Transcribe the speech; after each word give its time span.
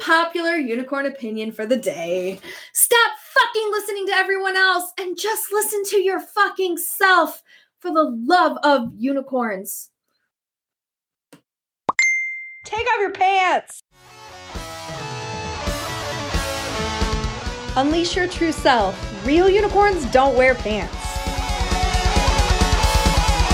unpopular 0.00 0.56
unicorn 0.56 1.06
opinion 1.06 1.52
for 1.52 1.66
the 1.66 1.76
day. 1.76 2.40
Stop 2.72 3.12
fucking 3.34 3.70
listening 3.70 4.06
to 4.06 4.12
everyone 4.12 4.56
else 4.56 4.92
and 4.98 5.18
just 5.18 5.52
listen 5.52 5.84
to 5.84 6.00
your 6.00 6.20
fucking 6.20 6.76
self 6.78 7.42
for 7.78 7.92
the 7.92 8.04
love 8.04 8.56
of 8.62 8.92
unicorns. 8.96 9.90
Take 12.64 12.86
off 12.86 13.00
your 13.00 13.12
pants. 13.12 13.82
Unleash 17.76 18.16
your 18.16 18.28
true 18.28 18.52
self. 18.52 19.26
Real 19.26 19.48
unicorns 19.48 20.04
don't 20.06 20.36
wear 20.36 20.54
pants. 20.54 20.94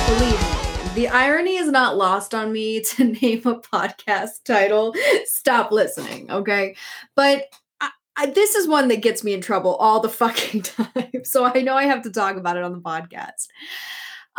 Believe 0.07 0.41
me, 0.41 0.56
the 0.97 1.09
irony 1.09 1.57
is 1.57 1.71
not 1.71 1.99
lost 1.99 2.35
on 2.35 2.53
me 2.53 2.81
to 2.85 3.05
name 3.05 3.43
a 3.45 3.61
podcast 3.61 4.43
title. 4.45 4.95
Stop 5.27 5.71
listening, 5.71 6.31
okay? 6.31 6.75
But 7.15 7.45
I, 7.81 7.91
I, 8.17 8.27
this 8.27 8.55
is 8.55 8.67
one 8.67 8.89
that 8.89 9.03
gets 9.03 9.23
me 9.23 9.35
in 9.35 9.43
trouble 9.43 9.77
all 9.77 10.01
the 10.01 10.09
fucking 10.09 10.63
time. 10.63 11.25
So 11.25 11.45
I 11.45 11.61
know 11.61 11.75
I 11.75 11.85
have 11.85 12.03
to 12.03 12.11
talk 12.11 12.37
about 12.37 12.57
it 12.57 12.65
on 12.65 12.73
the 12.73 12.81
podcast. 12.81 13.49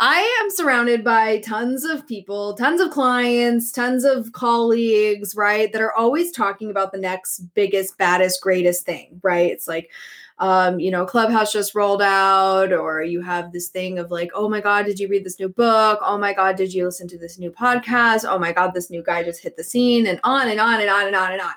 I 0.00 0.20
am 0.42 0.50
surrounded 0.50 1.02
by 1.02 1.38
tons 1.40 1.84
of 1.84 2.06
people, 2.06 2.54
tons 2.54 2.80
of 2.80 2.92
clients, 2.92 3.72
tons 3.72 4.04
of 4.04 4.30
colleagues, 4.30 5.34
right? 5.34 5.72
That 5.72 5.82
are 5.82 5.92
always 5.94 6.30
talking 6.30 6.70
about 6.70 6.92
the 6.92 6.98
next 6.98 7.40
biggest, 7.54 7.98
baddest, 7.98 8.40
greatest 8.40 8.86
thing, 8.86 9.18
right? 9.24 9.50
It's 9.50 9.66
like, 9.66 9.90
um, 10.38 10.78
you 10.78 10.92
know, 10.92 11.04
Clubhouse 11.04 11.52
just 11.52 11.74
rolled 11.74 12.00
out, 12.00 12.72
or 12.72 13.02
you 13.02 13.20
have 13.22 13.50
this 13.50 13.70
thing 13.70 13.98
of 13.98 14.12
like, 14.12 14.30
oh 14.34 14.48
my 14.48 14.60
God, 14.60 14.86
did 14.86 15.00
you 15.00 15.08
read 15.08 15.24
this 15.24 15.40
new 15.40 15.48
book? 15.48 15.98
Oh 16.00 16.16
my 16.16 16.32
God, 16.32 16.54
did 16.54 16.72
you 16.72 16.84
listen 16.84 17.08
to 17.08 17.18
this 17.18 17.36
new 17.36 17.50
podcast? 17.50 18.24
Oh 18.24 18.38
my 18.38 18.52
God, 18.52 18.74
this 18.74 18.90
new 18.90 19.02
guy 19.02 19.24
just 19.24 19.42
hit 19.42 19.56
the 19.56 19.64
scene, 19.64 20.06
and 20.06 20.20
on 20.22 20.48
and 20.48 20.60
on 20.60 20.80
and 20.80 20.90
on 20.90 21.08
and 21.08 21.16
on 21.16 21.32
and 21.32 21.40
on. 21.40 21.54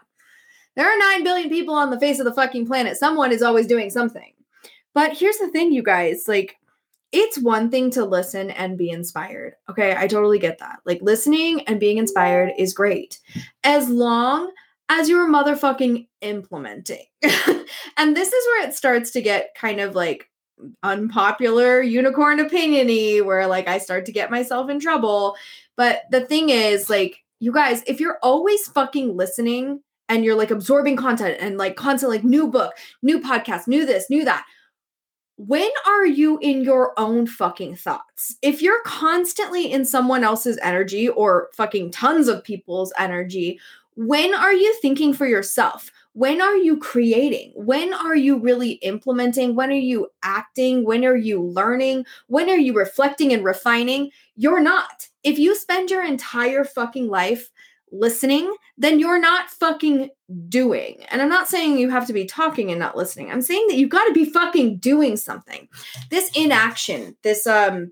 There 0.75 0.89
are 0.91 0.97
9 0.97 1.23
billion 1.23 1.49
people 1.49 1.75
on 1.75 1.91
the 1.91 1.99
face 1.99 2.17
of 2.17 2.25
the 2.25 2.33
fucking 2.33 2.65
planet. 2.65 2.97
Someone 2.97 3.31
is 3.31 3.43
always 3.43 3.67
doing 3.67 3.91
something. 3.91 4.33
But 4.95 5.15
here's 5.15 5.37
the 5.37 5.49
thing, 5.49 5.71
you 5.71 5.83
guys 5.83 6.27
like, 6.27 6.57
it's 7.11 7.37
one 7.37 7.69
thing 7.69 7.91
to 7.91 8.05
listen 8.05 8.51
and 8.51 8.77
be 8.77 8.89
inspired. 8.89 9.55
Okay, 9.69 9.95
I 9.97 10.07
totally 10.07 10.39
get 10.39 10.59
that. 10.59 10.79
Like 10.85 10.99
listening 11.01 11.61
and 11.67 11.79
being 11.79 11.97
inspired 11.97 12.53
is 12.57 12.73
great 12.73 13.19
as 13.63 13.89
long 13.89 14.51
as 14.89 15.09
you're 15.09 15.27
motherfucking 15.27 16.07
implementing. 16.21 17.05
and 17.23 18.15
this 18.15 18.31
is 18.31 18.45
where 18.47 18.67
it 18.67 18.75
starts 18.75 19.11
to 19.11 19.21
get 19.21 19.55
kind 19.55 19.79
of 19.79 19.95
like 19.95 20.29
unpopular 20.83 21.81
unicorn 21.81 22.39
opiniony 22.39 23.23
where 23.23 23.47
like 23.47 23.67
I 23.67 23.77
start 23.77 24.05
to 24.05 24.11
get 24.11 24.31
myself 24.31 24.69
in 24.69 24.79
trouble. 24.79 25.35
But 25.75 26.03
the 26.11 26.21
thing 26.21 26.49
is 26.49 26.89
like 26.89 27.17
you 27.39 27.51
guys, 27.51 27.83
if 27.87 27.99
you're 27.99 28.19
always 28.21 28.67
fucking 28.67 29.17
listening 29.17 29.81
and 30.07 30.23
you're 30.23 30.35
like 30.35 30.51
absorbing 30.51 30.95
content 30.95 31.37
and 31.39 31.57
like 31.57 31.75
content 31.75 32.11
like 32.11 32.23
new 32.23 32.47
book, 32.47 32.73
new 33.01 33.19
podcast, 33.19 33.67
new 33.67 33.85
this, 33.85 34.09
new 34.09 34.23
that, 34.25 34.45
when 35.47 35.69
are 35.87 36.05
you 36.05 36.37
in 36.39 36.61
your 36.61 36.93
own 36.97 37.25
fucking 37.25 37.75
thoughts? 37.75 38.35
If 38.43 38.61
you're 38.61 38.83
constantly 38.83 39.71
in 39.71 39.85
someone 39.85 40.23
else's 40.23 40.59
energy 40.61 41.09
or 41.09 41.49
fucking 41.55 41.91
tons 41.91 42.27
of 42.27 42.43
people's 42.43 42.93
energy, 42.99 43.59
when 43.95 44.35
are 44.35 44.53
you 44.53 44.71
thinking 44.83 45.15
for 45.15 45.25
yourself? 45.25 45.91
When 46.13 46.41
are 46.41 46.57
you 46.57 46.77
creating? 46.77 47.53
When 47.55 47.91
are 47.91 48.15
you 48.15 48.37
really 48.37 48.73
implementing? 48.83 49.55
When 49.55 49.71
are 49.71 49.73
you 49.73 50.09
acting? 50.21 50.85
When 50.85 51.03
are 51.05 51.15
you 51.15 51.41
learning? 51.41 52.05
When 52.27 52.47
are 52.47 52.57
you 52.57 52.73
reflecting 52.73 53.33
and 53.33 53.43
refining? 53.43 54.11
You're 54.35 54.61
not. 54.61 55.07
If 55.23 55.39
you 55.39 55.55
spend 55.55 55.89
your 55.89 56.05
entire 56.05 56.65
fucking 56.65 57.07
life 57.07 57.49
listening, 57.91 58.53
then 58.77 58.99
you're 58.99 59.19
not 59.19 59.49
fucking 59.49 60.09
doing. 60.47 61.03
And 61.09 61.21
I'm 61.21 61.29
not 61.29 61.47
saying 61.47 61.77
you 61.77 61.89
have 61.89 62.07
to 62.07 62.13
be 62.13 62.25
talking 62.25 62.71
and 62.71 62.79
not 62.79 62.97
listening. 62.97 63.31
I'm 63.31 63.41
saying 63.41 63.67
that 63.67 63.77
you've 63.77 63.89
got 63.89 64.05
to 64.05 64.13
be 64.13 64.25
fucking 64.25 64.77
doing 64.77 65.17
something. 65.17 65.67
This 66.09 66.31
inaction, 66.35 67.17
this 67.23 67.45
um 67.47 67.91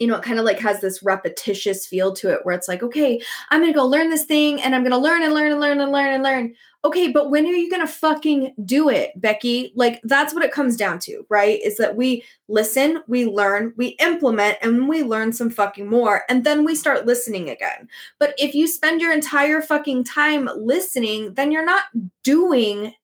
you 0.00 0.06
know, 0.06 0.16
it 0.16 0.22
kind 0.22 0.38
of 0.38 0.44
like 0.44 0.58
has 0.60 0.80
this 0.80 1.02
repetitious 1.02 1.86
feel 1.86 2.12
to 2.14 2.32
it 2.32 2.40
where 2.44 2.54
it's 2.54 2.68
like, 2.68 2.82
okay, 2.82 3.20
I'm 3.50 3.60
going 3.60 3.72
to 3.72 3.78
go 3.78 3.86
learn 3.86 4.10
this 4.10 4.24
thing 4.24 4.60
and 4.60 4.74
I'm 4.74 4.82
going 4.82 4.92
to 4.92 4.98
learn 4.98 5.22
and 5.22 5.34
learn 5.34 5.52
and 5.52 5.60
learn 5.60 5.80
and 5.80 5.92
learn 5.92 6.14
and 6.14 6.22
learn. 6.22 6.54
Okay, 6.84 7.10
but 7.10 7.30
when 7.30 7.46
are 7.46 7.52
you 7.52 7.68
going 7.68 7.84
to 7.84 7.92
fucking 7.92 8.54
do 8.64 8.88
it, 8.88 9.20
Becky? 9.20 9.72
Like, 9.74 10.00
that's 10.04 10.32
what 10.32 10.44
it 10.44 10.52
comes 10.52 10.76
down 10.76 11.00
to, 11.00 11.26
right? 11.28 11.60
Is 11.62 11.78
that 11.78 11.96
we 11.96 12.22
listen, 12.48 13.02
we 13.08 13.26
learn, 13.26 13.72
we 13.76 13.96
implement, 13.98 14.58
and 14.62 14.88
we 14.88 15.02
learn 15.02 15.32
some 15.32 15.50
fucking 15.50 15.88
more. 15.88 16.22
And 16.28 16.44
then 16.44 16.64
we 16.64 16.76
start 16.76 17.06
listening 17.06 17.50
again. 17.50 17.88
But 18.20 18.34
if 18.38 18.54
you 18.54 18.68
spend 18.68 19.00
your 19.00 19.12
entire 19.12 19.62
fucking 19.62 20.04
time 20.04 20.48
listening, 20.56 21.34
then 21.34 21.50
you're 21.50 21.64
not 21.64 21.86
doing 22.22 22.94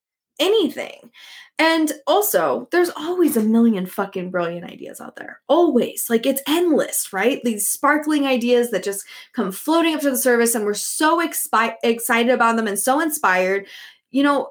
anything. 0.42 1.10
And 1.58 1.92
also, 2.06 2.68
there's 2.72 2.90
always 2.90 3.36
a 3.36 3.42
million 3.42 3.86
fucking 3.86 4.30
brilliant 4.30 4.70
ideas 4.70 5.00
out 5.00 5.16
there. 5.16 5.40
Always. 5.48 6.10
Like 6.10 6.26
it's 6.26 6.42
endless, 6.48 7.12
right? 7.12 7.40
These 7.44 7.68
sparkling 7.68 8.26
ideas 8.26 8.70
that 8.70 8.82
just 8.82 9.04
come 9.32 9.52
floating 9.52 9.94
up 9.94 10.00
to 10.00 10.10
the 10.10 10.16
surface 10.16 10.54
and 10.54 10.64
we're 10.64 10.74
so 10.74 11.24
expi- 11.24 11.76
excited 11.84 12.32
about 12.32 12.56
them 12.56 12.66
and 12.66 12.78
so 12.78 13.00
inspired. 13.00 13.66
You 14.10 14.24
know, 14.24 14.50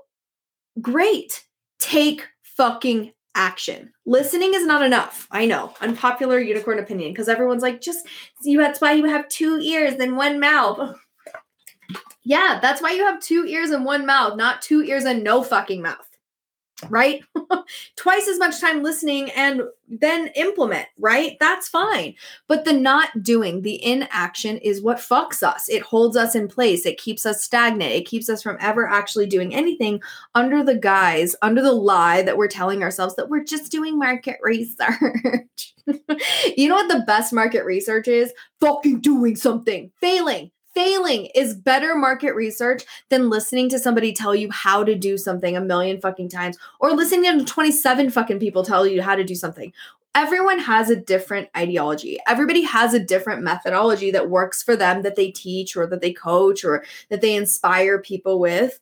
great. 0.79 1.43
Take 1.79 2.27
fucking 2.43 3.11
action. 3.35 3.91
Listening 4.05 4.53
is 4.53 4.65
not 4.65 4.83
enough. 4.83 5.27
I 5.31 5.45
know. 5.45 5.73
Unpopular 5.81 6.39
unicorn 6.39 6.79
opinion 6.79 7.11
because 7.11 7.29
everyone's 7.29 7.63
like 7.63 7.81
just 7.81 8.07
you 8.43 8.57
that's 8.57 8.81
why 8.81 8.93
you 8.93 9.05
have 9.05 9.27
two 9.27 9.59
ears 9.59 9.95
and 9.95 10.15
one 10.15 10.39
mouth. 10.39 10.95
yeah, 12.23 12.59
that's 12.61 12.81
why 12.81 12.91
you 12.91 13.05
have 13.05 13.19
two 13.19 13.45
ears 13.45 13.71
and 13.71 13.85
one 13.85 14.05
mouth, 14.05 14.37
not 14.37 14.61
two 14.61 14.83
ears 14.83 15.05
and 15.05 15.23
no 15.23 15.43
fucking 15.43 15.81
mouth 15.81 16.11
right? 16.89 17.23
Twice 17.95 18.27
as 18.27 18.39
much 18.39 18.59
time 18.59 18.83
listening 18.83 19.29
and 19.31 19.63
then 19.87 20.27
implement, 20.35 20.87
right? 20.97 21.37
That's 21.39 21.67
fine. 21.67 22.15
But 22.47 22.65
the 22.65 22.73
not 22.73 23.23
doing, 23.23 23.61
the 23.61 23.83
inaction 23.83 24.57
is 24.57 24.81
what 24.81 24.97
fucks 24.97 25.43
us. 25.43 25.69
It 25.69 25.81
holds 25.81 26.17
us 26.17 26.35
in 26.35 26.47
place. 26.47 26.85
It 26.85 26.97
keeps 26.97 27.25
us 27.25 27.43
stagnant. 27.43 27.91
It 27.91 28.07
keeps 28.07 28.29
us 28.29 28.41
from 28.41 28.57
ever 28.59 28.87
actually 28.87 29.27
doing 29.27 29.53
anything 29.53 30.01
under 30.35 30.63
the 30.63 30.75
guise, 30.75 31.35
under 31.41 31.61
the 31.61 31.73
lie 31.73 32.21
that 32.23 32.37
we're 32.37 32.47
telling 32.47 32.83
ourselves 32.83 33.15
that 33.15 33.29
we're 33.29 33.43
just 33.43 33.71
doing 33.71 33.97
market 33.97 34.37
research. 34.41 35.75
you 36.57 36.69
know 36.69 36.75
what 36.75 36.91
the 36.91 37.03
best 37.05 37.33
market 37.33 37.65
research 37.65 38.07
is? 38.07 38.31
Fucking 38.59 39.01
doing 39.01 39.35
something, 39.35 39.91
failing, 39.99 40.51
failing 40.73 41.27
is 41.35 41.55
better 41.55 41.95
market 41.95 42.33
research 42.33 42.83
than 43.09 43.29
listening 43.29 43.69
to 43.69 43.79
somebody 43.79 44.13
tell 44.13 44.35
you 44.35 44.49
how 44.51 44.83
to 44.83 44.95
do 44.95 45.17
something 45.17 45.55
a 45.55 45.61
million 45.61 45.99
fucking 45.99 46.29
times 46.29 46.57
or 46.79 46.91
listening 46.91 47.39
to 47.39 47.45
27 47.45 48.09
fucking 48.09 48.39
people 48.39 48.63
tell 48.63 48.87
you 48.87 49.01
how 49.01 49.15
to 49.15 49.23
do 49.23 49.35
something. 49.35 49.73
Everyone 50.13 50.59
has 50.59 50.89
a 50.89 50.95
different 50.95 51.49
ideology. 51.55 52.19
Everybody 52.27 52.63
has 52.63 52.93
a 52.93 52.99
different 52.99 53.43
methodology 53.43 54.11
that 54.11 54.29
works 54.29 54.61
for 54.61 54.75
them 54.75 55.03
that 55.03 55.15
they 55.15 55.31
teach 55.31 55.77
or 55.77 55.87
that 55.87 56.01
they 56.01 56.11
coach 56.11 56.65
or 56.65 56.83
that 57.09 57.21
they 57.21 57.35
inspire 57.35 57.99
people 57.99 58.39
with 58.39 58.79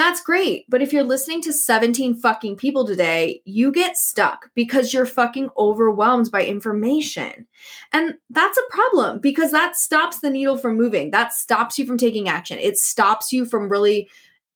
that's 0.00 0.22
great. 0.22 0.64
But 0.70 0.80
if 0.80 0.92
you're 0.94 1.02
listening 1.04 1.42
to 1.42 1.52
17 1.52 2.14
fucking 2.14 2.56
people 2.56 2.86
today, 2.86 3.42
you 3.44 3.70
get 3.70 3.98
stuck 3.98 4.50
because 4.54 4.94
you're 4.94 5.04
fucking 5.04 5.50
overwhelmed 5.58 6.30
by 6.30 6.42
information. 6.42 7.46
And 7.92 8.14
that's 8.30 8.56
a 8.56 8.70
problem 8.74 9.18
because 9.18 9.52
that 9.52 9.76
stops 9.76 10.20
the 10.20 10.30
needle 10.30 10.56
from 10.56 10.78
moving. 10.78 11.10
That 11.10 11.34
stops 11.34 11.78
you 11.78 11.84
from 11.84 11.98
taking 11.98 12.30
action. 12.30 12.58
It 12.58 12.78
stops 12.78 13.30
you 13.30 13.44
from 13.44 13.68
really 13.68 14.08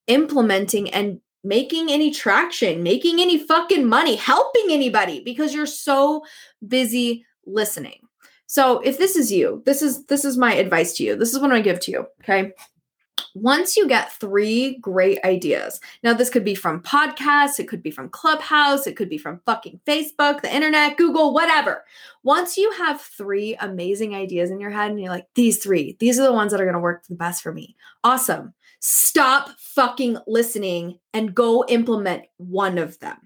implementing 0.06 0.88
and 0.90 1.20
making 1.42 1.90
any 1.90 2.10
traction, 2.10 2.82
making 2.82 3.20
any 3.20 3.36
fucking 3.36 3.86
money, 3.86 4.16
helping 4.16 4.68
anybody 4.70 5.22
because 5.22 5.52
you're 5.54 5.66
so 5.66 6.24
busy 6.66 7.26
listening. 7.44 8.00
So 8.46 8.80
if 8.80 8.96
this 8.96 9.14
is 9.14 9.30
you, 9.30 9.62
this 9.66 9.82
is 9.82 10.06
this 10.06 10.24
is 10.24 10.38
my 10.38 10.54
advice 10.54 10.94
to 10.94 11.04
you. 11.04 11.16
This 11.16 11.34
is 11.34 11.40
what 11.40 11.52
I 11.52 11.60
give 11.60 11.80
to 11.80 11.90
you, 11.90 12.06
okay? 12.22 12.52
Once 13.34 13.76
you 13.76 13.88
get 13.88 14.12
three 14.12 14.78
great 14.78 15.22
ideas, 15.24 15.80
now 16.04 16.14
this 16.14 16.30
could 16.30 16.44
be 16.44 16.54
from 16.54 16.80
podcasts, 16.80 17.58
it 17.58 17.68
could 17.68 17.82
be 17.82 17.90
from 17.90 18.08
Clubhouse, 18.08 18.86
it 18.86 18.96
could 18.96 19.08
be 19.08 19.18
from 19.18 19.40
fucking 19.44 19.80
Facebook, 19.86 20.40
the 20.40 20.54
internet, 20.54 20.96
Google, 20.96 21.34
whatever. 21.34 21.84
Once 22.22 22.56
you 22.56 22.70
have 22.72 23.00
three 23.00 23.56
amazing 23.60 24.14
ideas 24.14 24.50
in 24.50 24.60
your 24.60 24.70
head 24.70 24.90
and 24.90 25.00
you're 25.00 25.10
like, 25.10 25.26
these 25.34 25.58
three, 25.62 25.96
these 25.98 26.18
are 26.18 26.22
the 26.22 26.32
ones 26.32 26.52
that 26.52 26.60
are 26.60 26.64
going 26.64 26.74
to 26.74 26.80
work 26.80 27.04
the 27.08 27.14
best 27.16 27.42
for 27.42 27.52
me. 27.52 27.76
Awesome. 28.04 28.54
Stop 28.78 29.50
fucking 29.58 30.18
listening 30.28 31.00
and 31.12 31.34
go 31.34 31.64
implement 31.68 32.24
one 32.36 32.78
of 32.78 32.98
them. 33.00 33.16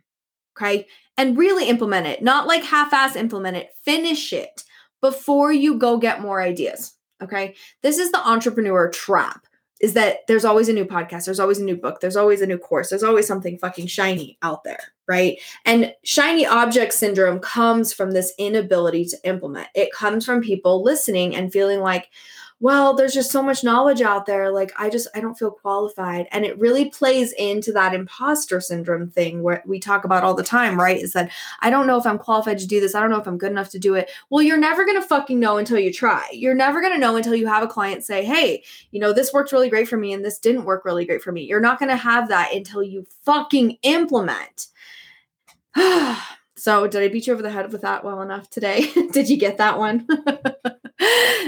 Okay. 0.57 0.87
And 1.19 1.37
really 1.37 1.69
implement 1.69 2.07
it, 2.07 2.23
not 2.23 2.47
like 2.47 2.65
half 2.65 2.93
ass 2.93 3.15
implement 3.15 3.57
it, 3.57 3.71
finish 3.83 4.33
it 4.33 4.65
before 5.03 5.53
you 5.53 5.77
go 5.77 5.99
get 5.99 6.23
more 6.23 6.41
ideas. 6.41 6.95
Okay. 7.23 7.57
This 7.83 7.99
is 7.99 8.11
the 8.11 8.27
entrepreneur 8.27 8.89
trap 8.89 9.48
is 9.81 9.95
that 9.95 10.27
there's 10.27 10.45
always 10.45 10.69
a 10.69 10.73
new 10.73 10.85
podcast, 10.85 11.25
there's 11.25 11.41
always 11.41 11.59
a 11.59 11.65
new 11.65 11.77
book, 11.77 12.01
there's 12.01 12.17
always 12.17 12.41
a 12.41 12.47
new 12.47 12.59
course, 12.59 12.91
there's 12.91 13.03
always 13.03 13.27
something 13.27 13.59
fucking 13.59 13.87
shiny 13.87 14.39
out 14.43 14.65
there, 14.65 14.93
right? 15.07 15.39
And 15.65 15.95
shiny 16.03 16.47
object 16.47 16.93
syndrome 16.93 17.41
comes 17.41 17.93
from 17.93 18.11
this 18.11 18.33
inability 18.39 19.05
to 19.07 19.17
implement. 19.25 19.69
It 19.75 19.93
comes 19.93 20.25
from 20.25 20.41
people 20.41 20.83
listening 20.83 21.37
and 21.37 21.53
feeling 21.53 21.81
like, 21.81 22.09
well, 22.61 22.95
there's 22.95 23.15
just 23.15 23.31
so 23.31 23.41
much 23.41 23.63
knowledge 23.63 24.01
out 24.01 24.27
there. 24.27 24.51
Like, 24.51 24.73
I 24.77 24.91
just, 24.91 25.07
I 25.15 25.21
don't 25.21 25.39
feel 25.39 25.53
qualified. 25.53 26.27
And 26.33 26.45
it 26.45 26.59
really 26.59 26.91
plays 26.91 27.33
into 27.33 27.73
that 27.73 27.95
imposter 27.95 28.61
syndrome 28.61 29.11
thing 29.11 29.43
where 29.43 29.63
we 29.65 29.79
talk 29.79 30.05
about 30.05 30.25
all 30.25 30.35
the 30.35 30.43
time, 30.43 30.79
right? 30.79 31.01
Is 31.01 31.13
that 31.13 31.31
I 31.61 31.71
don't 31.71 31.87
know 31.87 31.99
if 31.99 32.07
I'm 32.07 32.19
qualified 32.19 32.59
to 32.59 32.67
do 32.67 32.81
this. 32.81 32.97
I 32.97 33.01
don't 33.01 33.11
know 33.11 33.21
if 33.21 33.29
I'm 33.29 33.39
good 33.39 33.53
enough 33.53 33.71
to 33.71 33.79
do 33.79 33.95
it. 33.95 34.11
Well, 34.31 34.43
you're 34.43 34.59
never 34.59 34.85
going 34.85 35.01
to 35.01 35.07
fucking 35.07 35.39
know 35.39 35.59
until 35.59 35.79
you 35.79 35.93
try. 35.93 36.27
You're 36.33 36.55
never 36.55 36.81
going 36.81 36.93
to 36.93 36.99
know 36.99 37.15
until 37.15 37.37
you 37.37 37.47
have 37.47 37.63
a 37.63 37.69
client 37.69 38.05
say, 38.05 38.25
hey, 38.25 38.65
you 38.91 38.99
know, 38.99 39.13
this 39.13 39.33
worked 39.33 39.53
really 39.53 39.71
great 39.71 39.89
for 39.89 39.97
me 39.97 40.13
and 40.13 40.25
this 40.25 40.41
didn't 40.41 40.65
work 40.65 40.85
really 40.85 41.07
great 41.07 41.23
for 41.23 41.31
me. 41.31 41.45
You're 41.45 41.61
not 41.61 41.79
going 41.79 41.91
to 41.91 41.97
have 41.97 42.29
that 42.29 42.53
until 42.53 42.83
you 42.83 43.07
fucking 43.25 43.79
implement. 43.83 44.67
So, 46.61 46.89
did 46.89 47.05
I 47.05 47.07
beat 47.07 47.29
you 47.29 47.33
over 47.33 47.41
the 47.41 47.53
head 47.53 47.71
with 47.71 47.83
that 47.83 48.03
well 48.03 48.21
enough 48.21 48.51
today? 48.51 48.91
did 49.13 49.31
you 49.31 49.37
get 49.37 49.59
that 49.59 49.79
one? 49.79 50.09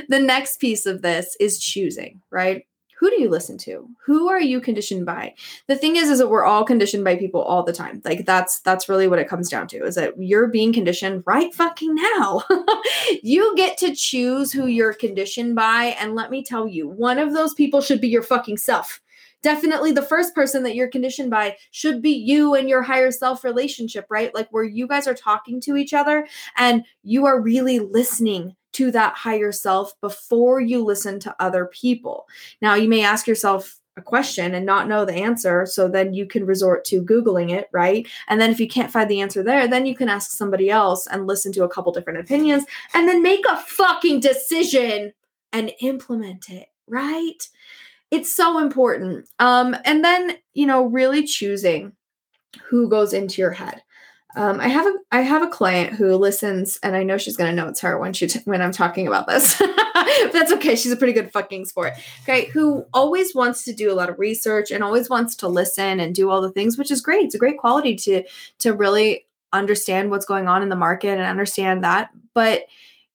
the 0.08 0.20
next 0.20 0.58
piece 0.58 0.86
of 0.86 1.02
this 1.02 1.36
is 1.40 1.58
choosing, 1.58 2.20
right? 2.30 2.66
Who 3.00 3.08
do 3.08 3.18
you 3.18 3.30
listen 3.30 3.56
to? 3.58 3.88
Who 4.04 4.28
are 4.28 4.40
you 4.40 4.60
conditioned 4.60 5.06
by? 5.06 5.34
The 5.68 5.76
thing 5.76 5.96
is 5.96 6.10
is 6.10 6.18
that 6.18 6.28
we're 6.28 6.44
all 6.44 6.64
conditioned 6.64 7.02
by 7.02 7.16
people 7.16 7.40
all 7.40 7.62
the 7.62 7.72
time. 7.72 8.02
Like 8.04 8.26
that's 8.26 8.60
that's 8.60 8.90
really 8.90 9.08
what 9.08 9.18
it 9.18 9.28
comes 9.28 9.48
down 9.48 9.68
to 9.68 9.84
is 9.84 9.94
that 9.94 10.12
you're 10.18 10.48
being 10.48 10.70
conditioned 10.70 11.22
right 11.26 11.52
fucking 11.54 11.94
now. 11.94 12.42
you 13.22 13.56
get 13.56 13.78
to 13.78 13.94
choose 13.94 14.52
who 14.52 14.66
you're 14.66 14.92
conditioned 14.92 15.54
by 15.56 15.96
and 15.98 16.14
let 16.14 16.30
me 16.30 16.44
tell 16.44 16.68
you, 16.68 16.88
one 16.88 17.18
of 17.18 17.32
those 17.32 17.54
people 17.54 17.80
should 17.80 18.02
be 18.02 18.08
your 18.08 18.22
fucking 18.22 18.58
self 18.58 19.00
definitely 19.42 19.92
the 19.92 20.02
first 20.02 20.34
person 20.34 20.62
that 20.62 20.74
you're 20.74 20.88
conditioned 20.88 21.30
by 21.30 21.56
should 21.70 22.02
be 22.02 22.10
you 22.10 22.54
and 22.54 22.68
your 22.68 22.82
higher 22.82 23.10
self 23.10 23.44
relationship, 23.44 24.06
right? 24.10 24.34
Like 24.34 24.48
where 24.50 24.64
you 24.64 24.86
guys 24.86 25.06
are 25.06 25.14
talking 25.14 25.60
to 25.62 25.76
each 25.76 25.94
other 25.94 26.26
and 26.56 26.84
you 27.02 27.26
are 27.26 27.40
really 27.40 27.78
listening 27.78 28.54
to 28.72 28.90
that 28.92 29.14
higher 29.14 29.52
self 29.52 29.98
before 30.00 30.60
you 30.60 30.84
listen 30.84 31.18
to 31.20 31.36
other 31.40 31.66
people. 31.66 32.26
Now, 32.62 32.74
you 32.74 32.88
may 32.88 33.04
ask 33.04 33.26
yourself, 33.26 33.76
a 33.96 34.02
question 34.02 34.54
and 34.54 34.64
not 34.64 34.86
know 34.86 35.04
the 35.04 35.12
answer. 35.12 35.66
So 35.66 35.88
then 35.88 36.14
you 36.14 36.24
can 36.24 36.46
resort 36.46 36.84
to 36.86 37.02
Googling 37.02 37.50
it, 37.50 37.68
right? 37.72 38.06
And 38.28 38.40
then 38.40 38.48
if 38.48 38.60
you 38.60 38.68
can't 38.68 38.90
find 38.90 39.10
the 39.10 39.20
answer 39.20 39.42
there, 39.42 39.66
then 39.66 39.84
you 39.84 39.96
can 39.96 40.08
ask 40.08 40.30
somebody 40.30 40.70
else 40.70 41.08
and 41.08 41.26
listen 41.26 41.52
to 41.54 41.64
a 41.64 41.68
couple 41.68 41.90
different 41.90 42.20
opinions 42.20 42.64
and 42.94 43.08
then 43.08 43.20
make 43.20 43.44
a 43.50 43.56
fucking 43.56 44.20
decision 44.20 45.12
and 45.52 45.72
implement 45.80 46.48
it, 46.50 46.68
right? 46.86 47.48
it's 48.10 48.32
so 48.32 48.58
important. 48.58 49.28
Um, 49.38 49.76
and 49.84 50.04
then, 50.04 50.36
you 50.54 50.66
know, 50.66 50.86
really 50.86 51.24
choosing 51.24 51.92
who 52.68 52.88
goes 52.88 53.12
into 53.12 53.40
your 53.40 53.52
head. 53.52 53.82
Um, 54.36 54.60
I 54.60 54.68
have 54.68 54.86
a 54.86 54.92
I 55.10 55.20
have 55.22 55.42
a 55.42 55.48
client 55.48 55.94
who 55.94 56.14
listens, 56.14 56.78
and 56.82 56.94
I 56.94 57.02
know 57.02 57.18
she's 57.18 57.36
gonna 57.36 57.52
know 57.52 57.68
it's 57.68 57.80
her 57.80 57.98
when 57.98 58.12
she 58.12 58.26
t- 58.26 58.40
when 58.44 58.62
I'm 58.62 58.72
talking 58.72 59.06
about 59.06 59.26
this. 59.26 59.58
that's 60.32 60.52
okay. 60.52 60.76
She's 60.76 60.92
a 60.92 60.96
pretty 60.96 61.12
good 61.12 61.32
fucking 61.32 61.66
sport. 61.66 61.94
Okay, 62.22 62.46
who 62.46 62.84
always 62.94 63.34
wants 63.34 63.64
to 63.64 63.72
do 63.72 63.90
a 63.90 63.94
lot 63.94 64.08
of 64.08 64.18
research 64.18 64.70
and 64.70 64.84
always 64.84 65.10
wants 65.10 65.34
to 65.36 65.48
listen 65.48 66.00
and 66.00 66.14
do 66.14 66.30
all 66.30 66.40
the 66.40 66.52
things, 66.52 66.78
which 66.78 66.90
is 66.90 67.00
great. 67.00 67.24
It's 67.24 67.34
a 67.34 67.38
great 67.38 67.58
quality 67.58 67.96
to 67.96 68.22
to 68.60 68.72
really 68.72 69.26
understand 69.52 70.10
what's 70.10 70.26
going 70.26 70.46
on 70.46 70.62
in 70.62 70.68
the 70.68 70.76
market 70.76 71.18
and 71.18 71.22
understand 71.22 71.82
that. 71.82 72.10
But 72.34 72.66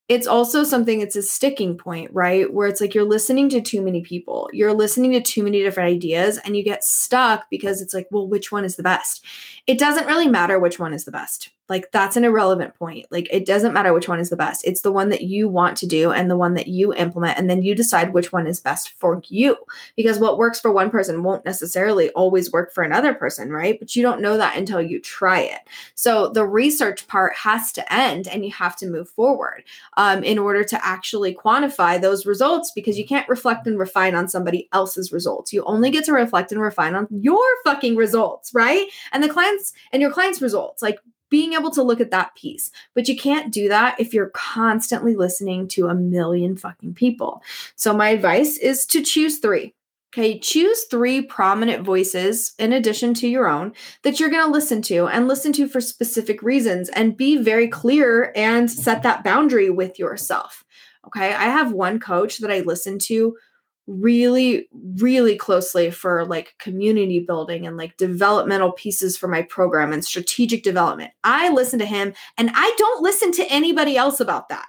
it's 0.07 0.27
also 0.27 0.63
something 0.63 1.01
it's 1.01 1.15
a 1.15 1.23
sticking 1.23 1.77
point 1.77 2.11
right? 2.13 2.51
Where 2.53 2.67
it's 2.67 2.81
like 2.81 2.93
you're 2.93 3.03
listening 3.03 3.49
to 3.49 3.61
too 3.61 3.81
many 3.81 4.01
people. 4.01 4.49
You're 4.53 4.73
listening 4.73 5.11
to 5.13 5.21
too 5.21 5.43
many 5.43 5.63
different 5.63 5.89
ideas 5.89 6.37
and 6.39 6.55
you 6.55 6.63
get 6.63 6.83
stuck 6.83 7.49
because 7.49 7.81
it's 7.81 7.93
like 7.93 8.07
well 8.11 8.27
which 8.27 8.51
one 8.51 8.65
is 8.65 8.75
the 8.75 8.83
best? 8.83 9.25
It 9.67 9.79
doesn't 9.79 10.07
really 10.07 10.27
matter 10.27 10.59
which 10.59 10.79
one 10.79 10.93
is 10.93 11.05
the 11.05 11.11
best 11.11 11.49
like 11.67 11.91
that's 11.91 12.15
an 12.15 12.23
irrelevant 12.23 12.75
point. 12.75 13.07
Like 13.11 13.27
it 13.31 13.45
doesn't 13.45 13.73
matter 13.73 13.93
which 13.93 14.07
one 14.07 14.19
is 14.19 14.29
the 14.29 14.35
best. 14.35 14.65
It's 14.65 14.81
the 14.81 14.91
one 14.91 15.09
that 15.09 15.23
you 15.23 15.49
want 15.49 15.77
to 15.77 15.87
do 15.87 16.11
and 16.11 16.29
the 16.29 16.37
one 16.37 16.53
that 16.53 16.67
you 16.67 16.93
implement 16.93 17.39
and 17.39 17.49
then 17.49 17.63
you 17.63 17.73
decide 17.73 18.13
which 18.13 18.31
one 18.31 18.45
is 18.45 18.59
best 18.59 18.93
for 18.99 19.21
you. 19.27 19.57
Because 19.95 20.19
what 20.19 20.37
works 20.37 20.59
for 20.59 20.71
one 20.71 20.91
person 20.91 21.23
won't 21.23 21.45
necessarily 21.45 22.09
always 22.11 22.51
work 22.51 22.71
for 22.73 22.83
another 22.83 23.13
person, 23.13 23.49
right? 23.49 23.79
But 23.79 23.95
you 23.95 24.03
don't 24.03 24.21
know 24.21 24.37
that 24.37 24.57
until 24.57 24.81
you 24.81 24.99
try 24.99 25.39
it. 25.39 25.61
So 25.95 26.29
the 26.29 26.45
research 26.45 27.07
part 27.07 27.35
has 27.35 27.71
to 27.73 27.93
end 27.93 28.27
and 28.27 28.45
you 28.45 28.51
have 28.51 28.75
to 28.77 28.87
move 28.87 29.09
forward 29.09 29.63
um, 29.97 30.23
in 30.23 30.37
order 30.37 30.63
to 30.63 30.85
actually 30.85 31.33
quantify 31.33 31.99
those 31.99 32.25
results 32.25 32.71
because 32.75 32.97
you 32.97 33.05
can't 33.05 33.27
reflect 33.27 33.65
and 33.65 33.79
refine 33.79 34.13
on 34.13 34.27
somebody 34.27 34.69
else's 34.71 35.11
results. 35.11 35.51
You 35.51 35.63
only 35.65 35.89
get 35.89 36.05
to 36.05 36.13
reflect 36.13 36.51
and 36.51 36.61
refine 36.61 36.93
on 36.93 37.07
your 37.09 37.43
fucking 37.63 37.95
results, 37.95 38.53
right? 38.53 38.87
And 39.11 39.23
the 39.23 39.29
clients 39.29 39.73
and 39.91 40.01
your 40.01 40.11
clients' 40.11 40.41
results. 40.41 40.81
Like 40.81 40.99
being 41.35 41.51
able 41.51 41.69
to 41.69 41.83
look 41.83 41.99
at 41.99 42.11
that 42.11 42.33
piece. 42.35 42.71
But 42.93 43.09
you 43.09 43.17
can't 43.17 43.51
do 43.51 43.67
that 43.67 43.99
if 43.99 44.13
you're 44.13 44.29
constantly 44.29 45.17
listening 45.17 45.67
to 45.67 45.89
a 45.89 45.93
million 45.93 46.55
fucking 46.55 46.93
people. 46.93 47.43
So, 47.75 47.93
my 47.93 48.07
advice 48.07 48.55
is 48.57 48.85
to 48.85 49.01
choose 49.01 49.39
three. 49.39 49.73
Okay, 50.13 50.39
choose 50.39 50.85
three 50.85 51.21
prominent 51.21 51.83
voices 51.83 52.53
in 52.57 52.71
addition 52.71 53.13
to 53.15 53.27
your 53.27 53.49
own 53.49 53.73
that 54.03 54.17
you're 54.17 54.29
going 54.29 54.45
to 54.45 54.49
listen 54.51 54.81
to 54.83 55.07
and 55.07 55.27
listen 55.27 55.51
to 55.51 55.67
for 55.67 55.81
specific 55.81 56.41
reasons 56.41 56.87
and 56.87 57.17
be 57.17 57.35
very 57.35 57.67
clear 57.67 58.31
and 58.33 58.71
set 58.71 59.03
that 59.03 59.25
boundary 59.25 59.69
with 59.69 59.99
yourself. 59.99 60.63
Okay, 61.05 61.33
I 61.33 61.43
have 61.57 61.73
one 61.73 61.99
coach 61.99 62.37
that 62.37 62.49
I 62.49 62.61
listen 62.61 62.97
to 63.09 63.35
really 63.87 64.67
really 64.97 65.35
closely 65.35 65.91
for 65.91 66.25
like 66.25 66.55
community 66.57 67.19
building 67.19 67.67
and 67.67 67.77
like 67.77 67.95
developmental 67.97 68.71
pieces 68.71 69.15
for 69.15 69.27
my 69.27 69.43
program 69.43 69.93
and 69.93 70.03
strategic 70.03 70.63
development. 70.63 71.11
I 71.23 71.49
listen 71.49 71.77
to 71.79 71.85
him 71.85 72.13
and 72.37 72.49
I 72.53 72.73
don't 72.77 73.03
listen 73.03 73.31
to 73.33 73.45
anybody 73.51 73.95
else 73.95 74.19
about 74.19 74.49
that. 74.49 74.65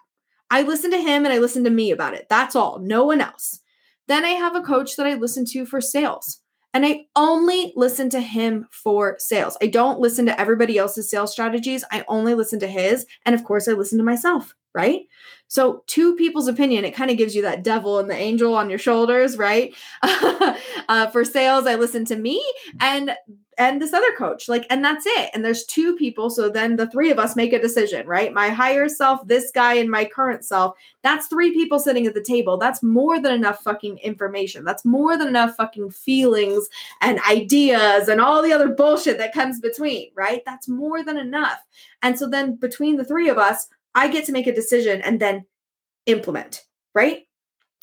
I 0.51 0.63
listen 0.63 0.91
to 0.91 1.01
him 1.01 1.25
and 1.25 1.33
I 1.33 1.39
listen 1.39 1.65
to 1.65 1.71
me 1.71 1.91
about 1.91 2.15
it. 2.15 2.27
That's 2.29 2.55
all. 2.55 2.79
No 2.79 3.05
one 3.05 3.21
else. 3.21 3.61
Then 4.07 4.25
I 4.25 4.31
have 4.31 4.55
a 4.55 4.63
coach 4.63 4.97
that 4.97 5.07
I 5.07 5.15
listen 5.15 5.45
to 5.47 5.67
for 5.67 5.81
sales. 5.81 6.41
And 6.75 6.85
I 6.85 7.07
only 7.17 7.73
listen 7.75 8.11
to 8.11 8.21
him 8.21 8.69
for 8.71 9.17
sales. 9.19 9.57
I 9.63 9.67
don't 9.67 9.99
listen 9.99 10.27
to 10.27 10.39
everybody 10.39 10.77
else's 10.77 11.09
sales 11.09 11.33
strategies. 11.33 11.85
I 11.91 12.05
only 12.07 12.35
listen 12.35 12.61
to 12.61 12.67
his. 12.67 13.07
And 13.25 13.35
of 13.35 13.45
course, 13.45 13.67
I 13.67 13.73
listen 13.73 13.97
to 13.97 14.05
myself, 14.05 14.55
right? 14.77 15.09
So, 15.49 15.83
two 15.87 16.15
people's 16.17 16.49
opinion, 16.49 16.85
it 16.85 16.95
kind 16.95 17.11
of 17.11 17.17
gives 17.17 17.35
you 17.35 17.43
that 17.43 17.65
devil 17.65 17.99
and 17.99 18.11
the 18.11 18.17
angel 18.17 18.55
on 18.55 18.69
your 18.69 18.79
shoulders, 18.79 19.39
right? 19.39 19.75
uh, 20.03 21.07
for 21.13 21.25
sales, 21.25 21.67
I 21.67 21.77
listen 21.77 22.05
to 22.07 22.17
me 22.17 22.45
and 22.81 23.17
and 23.59 23.81
this 23.81 23.95
other 23.95 24.13
coach, 24.13 24.49
like, 24.51 24.67
and 24.69 24.85
that's 24.85 25.07
it. 25.07 25.31
And 25.33 25.43
there's 25.43 25.65
two 25.65 25.97
people, 25.97 26.29
so 26.29 26.51
then 26.51 26.77
the 26.77 26.91
three 26.91 27.11
of 27.11 27.19
us 27.19 27.37
make 27.37 27.55
a 27.55 27.59
decision, 27.59 28.07
right? 28.07 28.31
My 28.33 28.51
higher 28.51 28.87
self, 28.87 29.27
this 29.27 29.51
guy, 29.51 29.75
and 29.75 29.91
my 29.91 30.05
current 30.05 30.45
self. 30.45 30.77
That's 31.03 31.27
three 31.29 31.53
people 31.53 31.79
sitting 31.79 32.07
at 32.07 32.13
the 32.13 32.23
table. 32.23 32.59
That's 32.59 32.83
more 32.83 33.19
than 33.19 33.33
enough 33.33 33.63
fucking 33.63 33.97
information. 33.99 34.63
That's 34.63 34.85
more 34.85 35.17
than 35.17 35.29
enough 35.29 35.57
fucking 35.57 35.91
feelings 35.93 36.69
and 37.01 37.19
ideas 37.21 38.09
and 38.09 38.21
all 38.21 38.43
the 38.43 38.53
other 38.53 38.69
bullshit 38.69 39.17
that 39.19 39.33
comes 39.33 39.59
between, 39.59 40.11
right? 40.15 40.43
That's 40.45 40.69
more 40.69 41.03
than 41.03 41.17
enough. 41.17 41.61
And 42.03 42.19
so 42.19 42.29
then 42.29 42.57
between 42.57 42.97
the 42.97 43.05
three 43.05 43.31
of 43.31 43.39
us, 43.39 43.69
I 43.97 44.09
get 44.09 44.25
to 44.27 44.33
make 44.33 44.47
a 44.47 44.55
decision 44.55 45.01
and 45.01 45.19
then 45.19 45.45
implement, 46.07 46.65
right? 46.95 47.23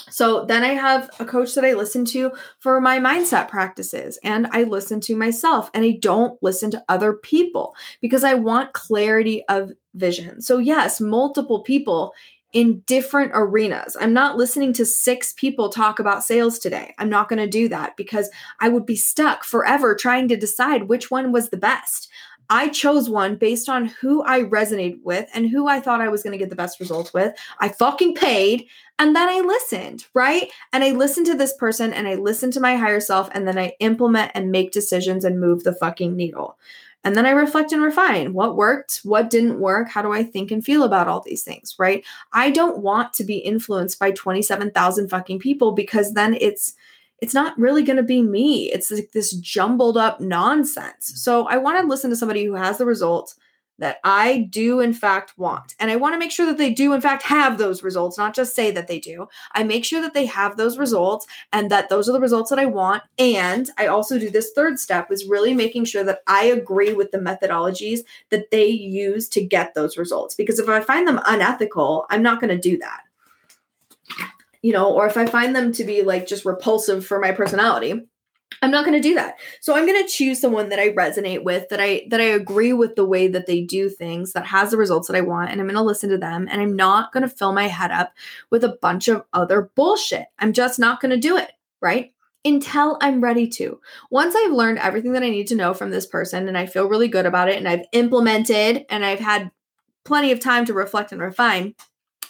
So 0.10 0.46
then 0.46 0.64
I 0.64 0.74
have 0.74 1.10
a 1.20 1.26
coach 1.26 1.56
that 1.56 1.66
I 1.66 1.74
listen 1.74 2.06
to 2.06 2.32
for 2.60 2.80
my 2.82 3.00
mindset 3.00 3.48
practices, 3.48 4.20
and 4.24 4.48
I 4.52 4.64
listen 4.64 5.00
to 5.02 5.16
myself, 5.16 5.70
and 5.74 5.84
I 5.86 5.98
don't 6.02 6.42
listen 6.42 6.72
to 6.72 6.84
other 6.90 7.14
people 7.14 7.76
because 8.02 8.24
I 8.24 8.34
want 8.34 8.74
clarity 8.74 9.44
of 9.50 9.72
vision. 9.96 10.42
So, 10.42 10.58
yes, 10.58 11.00
multiple 11.00 11.62
people 11.62 12.14
in 12.54 12.82
different 12.82 13.32
arenas. 13.34 13.98
I'm 14.00 14.14
not 14.14 14.38
listening 14.38 14.74
to 14.74 14.86
six 14.86 15.34
people 15.34 15.70
talk 15.70 16.00
about 16.00 16.24
sales 16.24 16.60
today. 16.60 16.94
I'm 17.00 17.10
not 17.10 17.28
going 17.28 17.40
to 17.40 17.48
do 17.48 17.68
that 17.70 17.98
because 17.98 18.30
I 18.60 18.70
would 18.70 18.86
be 18.86 18.96
stuck 18.96 19.44
forever 19.44 19.96
trying 19.96 20.28
to 20.28 20.38
decide 20.38 20.84
which 20.84 21.10
one 21.10 21.32
was 21.32 21.50
the 21.50 21.58
best. 21.58 22.10
I 22.50 22.70
chose 22.70 23.10
one 23.10 23.36
based 23.36 23.70
on 23.70 23.86
who 23.86 24.24
I 24.24 24.44
resonated 24.44 25.02
with 25.04 25.30
and 25.34 25.50
who 25.50 25.68
I 25.68 25.80
thought 25.80 26.02
I 26.02 26.10
was 26.10 26.24
going 26.24 26.34
to 26.34 26.38
get 26.38 26.50
the 26.50 26.56
best 26.56 26.80
results 26.80 27.14
with. 27.14 27.34
I 27.60 27.70
fucking 27.70 28.16
paid 28.16 28.68
and 29.00 29.16
then 29.16 29.28
I 29.28 29.40
listened, 29.42 30.06
right? 30.14 30.52
And 30.72 30.84
I 30.84 30.92
listened 30.92 31.26
to 31.28 31.36
this 31.36 31.54
person 31.58 31.94
and 31.94 32.08
I 32.08 32.16
listened 32.16 32.54
to 32.54 32.60
my 32.60 32.76
higher 32.76 33.00
self 33.00 33.30
and 33.34 33.48
then 33.48 33.58
I 33.58 33.74
implement 33.80 34.32
and 34.36 34.52
make 34.52 34.72
decisions 34.72 35.26
and 35.26 35.40
move 35.40 35.64
the 35.64 35.74
fucking 35.76 36.16
needle. 36.16 36.58
And 37.04 37.16
then 37.16 37.26
I 37.26 37.32
reflect 37.32 37.74
and 37.74 37.82
refine 37.82 38.34
what 38.34 38.56
worked, 38.56 39.02
what 39.04 39.30
didn't 39.30 39.60
work, 39.60 39.90
how 39.90 40.02
do 40.02 40.14
I 40.14 40.24
think 40.24 40.52
and 40.52 40.64
feel 40.64 40.84
about 40.84 41.08
all 41.08 41.22
these 41.22 41.44
things, 41.44 41.76
right? 41.78 42.06
I 42.32 42.50
don't 42.50 42.80
want 42.80 43.12
to 43.14 43.26
be 43.26 43.38
influenced 43.40 44.00
by 44.00 44.12
27,000 44.12 45.10
fucking 45.10 45.40
people 45.40 45.74
because 45.74 46.14
then 46.14 46.38
it's 46.40 46.76
it's 47.24 47.34
not 47.34 47.58
really 47.58 47.84
going 47.84 47.96
to 47.96 48.04
be 48.04 48.22
me. 48.22 48.70
It's 48.74 48.92
like 48.92 49.14
this 49.14 49.32
jumbled 49.32 49.96
up 49.96 50.20
nonsense. 50.20 51.14
So 51.16 51.48
I 51.48 51.56
want 51.56 51.80
to 51.80 51.88
listen 51.88 52.10
to 52.10 52.18
somebody 52.18 52.44
who 52.44 52.54
has 52.54 52.78
the 52.78 52.86
results 52.86 53.38
that 53.80 54.00
I 54.04 54.50
do 54.50 54.82
in 54.82 54.94
fact 54.94 55.38
want. 55.38 55.74
And 55.80 55.90
I 55.90 55.96
want 55.96 56.16
to 56.16 56.20
make 56.20 56.32
sure 56.32 56.46
that 56.46 56.58
they 56.58 56.74
do 56.74 56.92
in 56.92 57.00
fact 57.00 57.24
have 57.24 57.58
those 57.58 57.82
results, 57.82 58.18
not 58.18 58.36
just 58.36 58.54
say 58.54 58.72
that 58.72 58.90
they 58.90 59.00
do. 59.00 59.30
I 59.54 59.64
make 59.64 59.86
sure 59.86 60.02
that 60.02 60.14
they 60.14 60.26
have 60.26 60.58
those 60.58 60.78
results 60.78 61.26
and 61.54 61.72
that 61.72 61.88
those 61.88 62.10
are 62.10 62.12
the 62.12 62.20
results 62.20 62.50
that 62.50 62.60
I 62.60 62.66
want. 62.66 63.04
And 63.18 63.70
I 63.78 63.88
also 63.88 64.20
do 64.20 64.30
this 64.30 64.52
third 64.54 64.78
step 64.78 65.10
is 65.10 65.26
really 65.26 65.54
making 65.54 65.86
sure 65.86 66.04
that 66.04 66.24
I 66.28 66.44
agree 66.44 66.92
with 66.92 67.12
the 67.12 67.20
methodologies 67.20 68.02
that 68.32 68.52
they 68.52 68.68
use 68.68 69.30
to 69.30 69.42
get 69.42 69.76
those 69.76 69.98
results. 69.98 70.36
Because 70.36 70.60
if 70.60 70.68
I 70.68 70.82
find 70.82 71.08
them 71.08 71.22
unethical, 71.26 72.06
I'm 72.10 72.22
not 72.22 72.42
going 72.42 72.54
to 72.54 72.70
do 72.70 72.78
that. 72.80 73.04
You 74.64 74.72
know, 74.72 74.92
or 74.92 75.06
if 75.06 75.18
I 75.18 75.28
find 75.28 75.56
them 75.56 75.72
to 75.74 75.84
be 75.84 76.02
like 76.02 76.26
just 76.26 76.46
repulsive 76.46 77.06
for 77.06 77.20
my 77.20 77.32
personality, 77.32 78.02
I'm 78.62 78.72
not 78.72 78.86
going 78.86 79.00
to 79.00 79.08
do 79.08 79.16
that. 79.16 79.36
So 79.62 79.76
I'm 79.76 79.86
going 79.86 80.02
to 80.02 80.10
choose 80.10 80.40
someone 80.40 80.70
that 80.70 80.80
I 80.80 80.90
resonate 80.90 81.44
with, 81.44 81.68
that 81.70 81.82
I 81.82 82.08
that 82.10 82.22
I 82.22 82.26
agree 82.26 82.72
with 82.72 82.96
the 82.96 83.06
way 83.06 83.28
that 83.28 83.46
they 83.46 83.62
do 83.62 83.90
things, 83.90 84.32
that 84.34 84.46
has 84.46 84.72
the 84.72 84.78
results 84.78 85.08
that 85.08 85.18
I 85.18 85.22
want, 85.22 85.52
and 85.52 85.60
I'm 85.60 85.68
going 85.68 85.76
to 85.76 85.84
listen 85.84 86.10
to 86.12 86.18
them 86.18 86.48
and 86.50 86.62
I'm 86.62 86.76
not 86.76 87.12
going 87.12 87.24
to 87.24 87.36
fill 87.36 87.52
my 87.52 87.68
head 87.68 87.92
up 87.92 88.14
with 88.52 88.64
a 88.64 88.78
bunch 88.82 89.10
of 89.10 89.26
other 89.34 89.70
bullshit. 89.76 90.28
I'm 90.40 90.54
just 90.54 90.80
not 90.80 91.02
going 91.02 91.12
to 91.12 91.18
do 91.18 91.36
it, 91.36 91.52
right? 91.82 92.14
Until 92.46 92.98
I'm 93.02 93.22
ready 93.22 93.48
to. 93.50 93.82
Once 94.12 94.34
I've 94.36 94.52
learned 94.52 94.80
everything 94.80 95.12
that 95.14 95.24
I 95.24 95.30
need 95.30 95.48
to 95.48 95.56
know 95.56 95.74
from 95.74 95.92
this 95.92 96.06
person 96.06 96.48
and 96.48 96.58
I 96.58 96.66
feel 96.66 96.88
really 96.88 97.10
good 97.10 97.26
about 97.26 97.50
it 97.50 97.58
and 97.58 97.68
I've 97.68 97.86
implemented 97.92 98.86
and 98.90 99.04
I've 99.04 99.20
had 99.20 99.52
plenty 100.06 100.32
of 100.32 100.40
time 100.40 100.66
to 100.66 100.74
reflect 100.74 101.12
and 101.12 101.22
refine, 101.22 101.76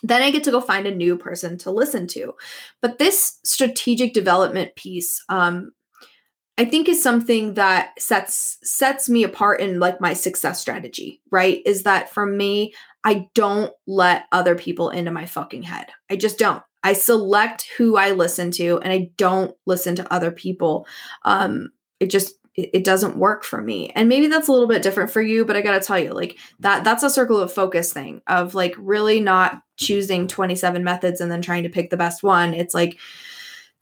then 0.04 0.22
I 0.22 0.32
get 0.32 0.44
to 0.44 0.52
go 0.52 0.62
find 0.62 0.86
a 0.86 0.94
new 0.94 1.18
person 1.18 1.58
to 1.60 1.72
listen 1.72 2.08
to. 2.08 2.34
But 2.82 3.00
this 3.00 3.40
strategic 3.44 4.14
development 4.14 4.76
piece, 4.76 5.24
um, 5.30 5.72
I 6.58 6.66
think 6.66 6.88
is 6.88 7.02
something 7.02 7.56
that 7.56 8.00
sets 8.00 8.60
sets 8.64 9.10
me 9.10 9.24
apart 9.24 9.60
in 9.60 9.80
like 9.80 10.00
my 10.00 10.14
success 10.14 10.60
strategy, 10.60 11.22
right? 11.32 11.62
Is 11.66 11.84
that 11.84 12.14
for 12.14 12.28
me, 12.28 12.76
I 13.04 13.28
don't 13.34 13.74
let 13.88 14.26
other 14.32 14.56
people 14.56 14.90
into 14.90 15.10
my 15.10 15.26
fucking 15.26 15.64
head. 15.64 15.88
I 16.12 16.16
just 16.16 16.38
don't. 16.38 16.62
I 16.84 16.94
select 16.94 17.70
who 17.78 17.96
I 17.96 18.12
listen 18.12 18.52
to 18.52 18.80
and 18.84 18.94
I 18.94 19.10
don't 19.18 19.56
listen 19.66 19.96
to 19.96 20.14
other 20.14 20.32
people. 20.32 20.86
Um 21.24 21.70
it 22.00 22.12
just 22.12 22.36
it, 22.56 22.70
it 22.74 22.84
doesn't 22.84 23.18
work 23.18 23.44
for 23.44 23.62
me. 23.62 23.92
And 23.96 24.10
maybe 24.10 24.28
that's 24.28 24.48
a 24.48 24.52
little 24.52 24.68
bit 24.68 24.84
different 24.84 25.12
for 25.12 25.22
you, 25.22 25.46
but 25.46 25.56
I 25.56 25.62
got 25.62 25.80
to 25.80 25.86
tell 25.86 26.00
you 26.00 26.14
like 26.14 26.38
that 26.60 26.84
that's 26.84 27.04
a 27.04 27.10
circle 27.10 27.40
of 27.40 27.52
focus 27.52 27.94
thing 27.94 28.22
of 28.28 28.56
like 28.56 28.76
really 28.78 29.20
not 29.20 29.62
choosing 29.78 30.28
27 30.28 30.84
methods 30.84 31.22
and 31.22 31.32
then 31.32 31.42
trying 31.42 31.64
to 31.64 31.70
pick 31.70 31.90
the 31.90 31.98
best 31.98 32.24
one. 32.24 32.54
It's 32.54 32.74
like 32.74 33.00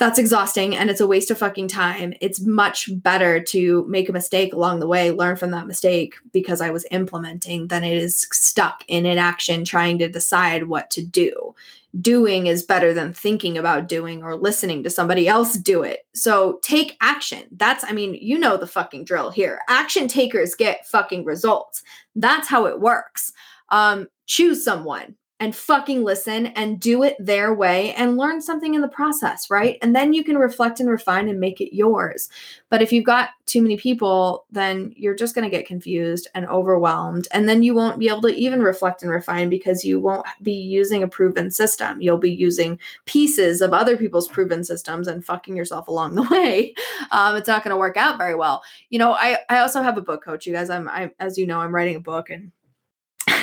that's 0.02 0.18
exhausting 0.18 0.76
and 0.76 0.90
it's 0.90 1.00
a 1.00 1.06
waste 1.06 1.30
of 1.30 1.38
fucking 1.38 1.68
time. 1.68 2.16
It's 2.22 2.40
much 2.40 2.90
better 3.04 3.40
to 3.40 3.86
make 3.88 4.10
a 4.10 4.12
mistake 4.12 4.52
along 4.52 4.80
the 4.80 4.88
way, 4.88 5.12
learn 5.12 5.36
from 5.36 5.52
that 5.52 5.68
mistake 5.68 6.16
because 6.34 6.60
I 6.60 6.72
was 6.72 6.88
implementing 6.90 7.68
than 7.68 7.84
it 7.84 7.96
is 7.96 8.26
stuck 8.32 8.84
in 8.88 9.06
inaction 9.06 9.64
trying 9.64 10.00
to 10.00 10.10
decide 10.10 10.64
what 10.64 10.90
to 10.90 11.04
do. 11.06 11.54
Doing 12.00 12.48
is 12.48 12.64
better 12.64 12.96
than 12.96 13.14
thinking 13.14 13.60
about 13.60 13.88
doing 13.88 14.24
or 14.24 14.36
listening 14.36 14.82
to 14.82 14.90
somebody 14.90 15.28
else 15.28 15.54
do 15.54 15.84
it. 15.84 16.08
So 16.16 16.58
take 16.64 16.98
action. 17.00 17.44
That's, 17.52 17.84
I 17.84 17.92
mean, 17.92 18.16
you 18.20 18.40
know 18.40 18.58
the 18.58 18.66
fucking 18.66 19.06
drill 19.06 19.30
here. 19.30 19.60
Action 19.68 20.08
takers 20.08 20.56
get 20.56 20.88
fucking 20.88 21.26
results. 21.26 21.84
That's 22.16 22.48
how 22.48 22.66
it 22.66 22.80
works. 22.80 23.34
Um, 23.70 24.08
choose 24.26 24.64
someone 24.64 25.16
and 25.42 25.56
fucking 25.56 26.04
listen 26.04 26.48
and 26.48 26.80
do 26.80 27.02
it 27.02 27.16
their 27.18 27.52
way 27.52 27.96
and 27.96 28.16
learn 28.16 28.40
something 28.40 28.76
in 28.76 28.82
the 28.82 28.88
process, 28.88 29.50
right? 29.50 29.80
And 29.82 29.96
then 29.96 30.14
you 30.14 30.24
can 30.24 30.38
reflect 30.38 30.80
and 30.80 30.88
refine 30.88 31.28
and 31.28 31.40
make 31.40 31.60
it 31.60 31.76
yours. 31.76 32.30
But 32.70 32.84
if 32.84 32.94
you've 32.94 33.06
got 33.06 33.30
too 33.48 33.64
many 33.64 33.76
people, 33.76 34.46
then 34.52 34.94
you're 34.96 35.16
just 35.16 35.34
going 35.34 35.44
to 35.44 35.50
get 35.50 35.66
confused 35.66 36.28
and 36.36 36.46
overwhelmed. 36.46 37.28
And 37.32 37.50
then 37.50 37.64
you 37.64 37.74
won't 37.74 37.98
be 37.98 38.08
able 38.08 38.22
to 38.22 38.36
even 38.36 38.62
reflect 38.62 39.02
and 39.02 39.12
refine 39.12 39.50
because 39.50 39.84
you 39.84 40.00
won't 40.00 40.28
be 40.44 40.54
using 40.54 41.02
a 41.02 41.08
proven 41.08 41.50
system. 41.50 42.00
You'll 42.00 42.20
be 42.20 42.32
using 42.32 42.78
pieces 43.06 43.62
of 43.62 43.74
other 43.74 43.98
people's 43.98 44.28
proven 44.28 44.64
systems 44.64 45.08
and 45.08 45.26
fucking 45.26 45.58
yourself 45.58 45.88
along 45.88 46.14
the 46.14 46.22
way. 46.32 46.76
Um, 47.10 47.36
it's 47.36 47.48
not 47.48 47.64
going 47.64 47.74
to 47.74 47.80
work 47.80 47.98
out 47.98 48.20
very 48.20 48.36
well. 48.36 48.62
You 48.92 49.00
know, 49.00 49.14
I, 49.14 49.40
I 49.50 49.58
also 49.58 49.82
have 49.82 49.98
a 49.98 50.02
book 50.02 50.24
coach, 50.24 50.46
you 50.46 50.54
guys. 50.54 50.70
I'm, 50.70 50.88
I, 50.88 51.10
as 51.20 51.36
you 51.36 51.48
know, 51.48 51.60
I'm 51.60 51.74
writing 51.74 51.96
a 51.96 52.00
book 52.00 52.30
and 52.30 52.52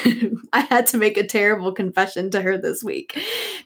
I 0.53 0.61
had 0.61 0.87
to 0.89 0.99
make 0.99 1.17
a 1.17 1.27
terrible 1.27 1.73
confession 1.73 2.31
to 2.31 2.43
her 2.43 2.57
this 2.57 2.83
week 2.83 3.19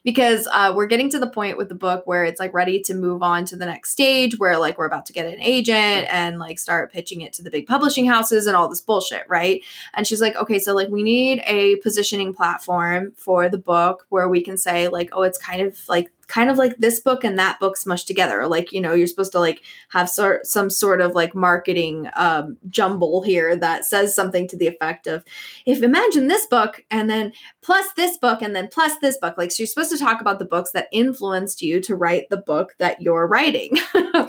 because 0.04 0.48
uh, 0.52 0.72
we're 0.74 0.86
getting 0.86 1.10
to 1.10 1.18
the 1.18 1.26
point 1.26 1.56
with 1.56 1.68
the 1.68 1.74
book 1.74 2.06
where 2.06 2.24
it's 2.24 2.40
like 2.40 2.54
ready 2.54 2.80
to 2.82 2.94
move 2.94 3.22
on 3.22 3.44
to 3.46 3.56
the 3.56 3.66
next 3.66 3.90
stage 3.90 4.38
where 4.38 4.58
like 4.58 4.78
we're 4.78 4.86
about 4.86 5.06
to 5.06 5.12
get 5.12 5.26
an 5.26 5.40
agent 5.40 6.06
and 6.10 6.38
like 6.38 6.58
start 6.58 6.92
pitching 6.92 7.20
it 7.20 7.32
to 7.34 7.42
the 7.42 7.50
big 7.50 7.66
publishing 7.66 8.06
houses 8.06 8.46
and 8.46 8.56
all 8.56 8.68
this 8.68 8.80
bullshit, 8.80 9.24
right? 9.28 9.62
And 9.94 10.06
she's 10.06 10.20
like, 10.20 10.36
okay, 10.36 10.58
so 10.58 10.74
like 10.74 10.88
we 10.88 11.02
need 11.02 11.42
a 11.46 11.76
positioning 11.76 12.34
platform 12.34 13.12
for 13.16 13.48
the 13.48 13.58
book 13.58 14.06
where 14.08 14.28
we 14.28 14.42
can 14.42 14.56
say 14.56 14.88
like, 14.88 15.10
oh, 15.12 15.22
it's 15.22 15.38
kind 15.38 15.62
of 15.62 15.78
like 15.88 16.10
kind 16.32 16.48
of 16.48 16.56
like 16.56 16.78
this 16.78 16.98
book 16.98 17.24
and 17.24 17.38
that 17.38 17.60
book 17.60 17.76
smushed 17.76 18.06
together. 18.06 18.46
Like, 18.46 18.72
you 18.72 18.80
know, 18.80 18.94
you're 18.94 19.06
supposed 19.06 19.32
to 19.32 19.38
like 19.38 19.60
have 19.90 20.08
sort 20.08 20.46
some 20.46 20.70
sort 20.70 21.02
of 21.02 21.12
like 21.12 21.34
marketing 21.34 22.08
um, 22.16 22.56
jumble 22.70 23.20
here 23.20 23.54
that 23.54 23.84
says 23.84 24.14
something 24.14 24.48
to 24.48 24.56
the 24.56 24.66
effect 24.66 25.06
of, 25.06 25.22
if 25.66 25.82
imagine 25.82 26.28
this 26.28 26.46
book 26.46 26.82
and 26.90 27.10
then 27.10 27.34
plus 27.60 27.86
this 27.96 28.16
book 28.16 28.40
and 28.40 28.56
then 28.56 28.66
plus 28.68 28.96
this 29.02 29.18
book. 29.18 29.36
Like, 29.36 29.52
so 29.52 29.62
you're 29.62 29.66
supposed 29.66 29.90
to 29.90 29.98
talk 29.98 30.22
about 30.22 30.38
the 30.38 30.46
books 30.46 30.72
that 30.72 30.88
influenced 30.90 31.60
you 31.60 31.82
to 31.82 31.94
write 31.94 32.30
the 32.30 32.38
book 32.38 32.74
that 32.78 33.02
you're 33.02 33.26
writing. 33.26 33.76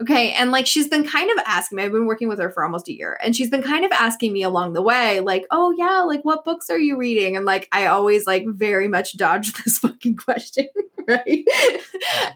Okay. 0.00 0.32
And 0.32 0.50
like 0.50 0.66
she's 0.66 0.88
been 0.88 1.06
kind 1.06 1.30
of 1.30 1.38
asking 1.46 1.76
me, 1.76 1.84
I've 1.84 1.92
been 1.92 2.06
working 2.06 2.28
with 2.28 2.38
her 2.38 2.50
for 2.50 2.62
almost 2.62 2.88
a 2.88 2.92
year, 2.92 3.18
and 3.22 3.34
she's 3.34 3.48
been 3.48 3.62
kind 3.62 3.84
of 3.84 3.92
asking 3.92 4.32
me 4.32 4.42
along 4.42 4.74
the 4.74 4.82
way, 4.82 5.20
like, 5.20 5.46
oh 5.50 5.74
yeah, 5.78 6.00
like 6.00 6.22
what 6.22 6.44
books 6.44 6.68
are 6.68 6.78
you 6.78 6.98
reading? 6.98 7.34
And 7.34 7.46
like 7.46 7.66
I 7.72 7.86
always 7.86 8.26
like 8.26 8.44
very 8.46 8.88
much 8.88 9.16
dodge 9.16 9.52
this 9.64 9.78
fucking 9.78 10.16
question, 10.16 10.68
right? 11.08 11.44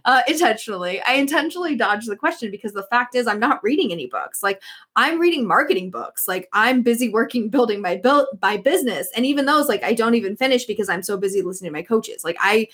uh, 0.05 0.23
intentionally. 0.29 1.01
I 1.03 1.15
intentionally 1.15 1.77
dodge 1.77 2.07
the 2.07 2.17
question 2.17 2.51
because 2.51 2.73
the 2.73 2.85
fact 2.85 3.15
is 3.15 3.27
I'm 3.27 3.41
not 3.41 3.63
reading 3.63 3.93
any 3.93 4.07
books. 4.07 4.43
Like 4.43 4.63
I'm 4.97 5.19
reading 5.19 5.47
marketing 5.47 5.91
books. 5.91 6.29
Like 6.29 6.49
I'm 6.53 6.83
busy 6.83 7.09
working 7.09 7.49
building 7.51 7.81
my 7.83 7.97
built 7.97 8.29
my 8.43 8.57
business. 8.57 9.09
And 9.17 9.27
even 9.27 9.47
those, 9.47 9.69
like 9.69 9.83
I 9.83 9.95
don't 9.95 10.15
even 10.15 10.37
finish 10.37 10.65
because 10.65 10.89
I'm 10.89 11.03
so 11.03 11.17
busy 11.17 11.43
listening 11.43 11.71
to 11.71 11.79
my 11.79 11.83
coaches. 11.83 12.25
Like 12.25 12.37
I 12.41 12.69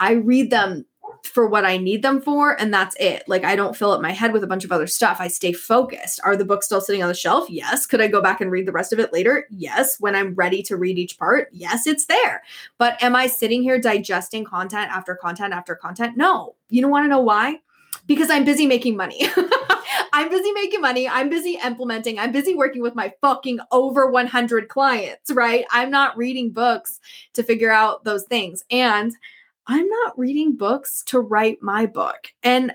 I 0.00 0.12
read 0.12 0.50
them 0.50 0.84
for 1.22 1.46
what 1.46 1.64
I 1.64 1.76
need 1.76 2.02
them 2.02 2.20
for, 2.20 2.60
and 2.60 2.72
that's 2.72 2.96
it. 2.98 3.24
Like 3.28 3.44
I 3.44 3.56
don't 3.56 3.76
fill 3.76 3.92
up 3.92 4.00
my 4.00 4.12
head 4.12 4.32
with 4.32 4.44
a 4.44 4.46
bunch 4.46 4.64
of 4.64 4.72
other 4.72 4.86
stuff. 4.86 5.18
I 5.20 5.28
stay 5.28 5.52
focused. 5.52 6.20
Are 6.24 6.36
the 6.36 6.44
books 6.44 6.66
still 6.66 6.80
sitting 6.80 7.02
on 7.02 7.08
the 7.08 7.14
shelf? 7.14 7.48
Yes. 7.48 7.86
Could 7.86 8.00
I 8.00 8.08
go 8.08 8.20
back 8.20 8.40
and 8.40 8.50
read 8.50 8.66
the 8.66 8.72
rest 8.72 8.92
of 8.92 8.98
it 8.98 9.12
later? 9.12 9.46
Yes. 9.50 10.00
When 10.00 10.14
I'm 10.14 10.34
ready 10.34 10.62
to 10.64 10.76
read 10.76 10.98
each 10.98 11.18
part, 11.18 11.48
yes, 11.52 11.86
it's 11.86 12.06
there. 12.06 12.42
But 12.78 13.02
am 13.02 13.14
I 13.14 13.26
sitting 13.26 13.62
here 13.62 13.80
digesting 13.80 14.44
content 14.44 14.90
after 14.90 15.14
content 15.14 15.52
after 15.52 15.74
content? 15.74 16.16
No. 16.16 16.54
You 16.70 16.82
don't 16.82 16.90
want 16.90 17.04
to 17.04 17.08
know 17.08 17.20
why? 17.20 17.60
Because 18.06 18.30
I'm 18.30 18.44
busy 18.44 18.66
making 18.66 18.96
money. 18.96 19.28
I'm 20.12 20.30
busy 20.30 20.50
making 20.52 20.80
money. 20.80 21.08
I'm 21.08 21.28
busy 21.28 21.58
implementing. 21.64 22.18
I'm 22.18 22.32
busy 22.32 22.54
working 22.54 22.82
with 22.82 22.94
my 22.94 23.12
fucking 23.20 23.60
over 23.70 24.10
100 24.10 24.68
clients, 24.68 25.30
right? 25.30 25.64
I'm 25.70 25.90
not 25.90 26.16
reading 26.16 26.50
books 26.50 27.00
to 27.34 27.42
figure 27.42 27.70
out 27.70 28.04
those 28.04 28.24
things. 28.24 28.64
And 28.70 29.14
I'm 29.68 29.86
not 29.86 30.18
reading 30.18 30.56
books 30.56 31.02
to 31.04 31.20
write 31.20 31.58
my 31.62 31.86
book. 31.86 32.32
And 32.42 32.72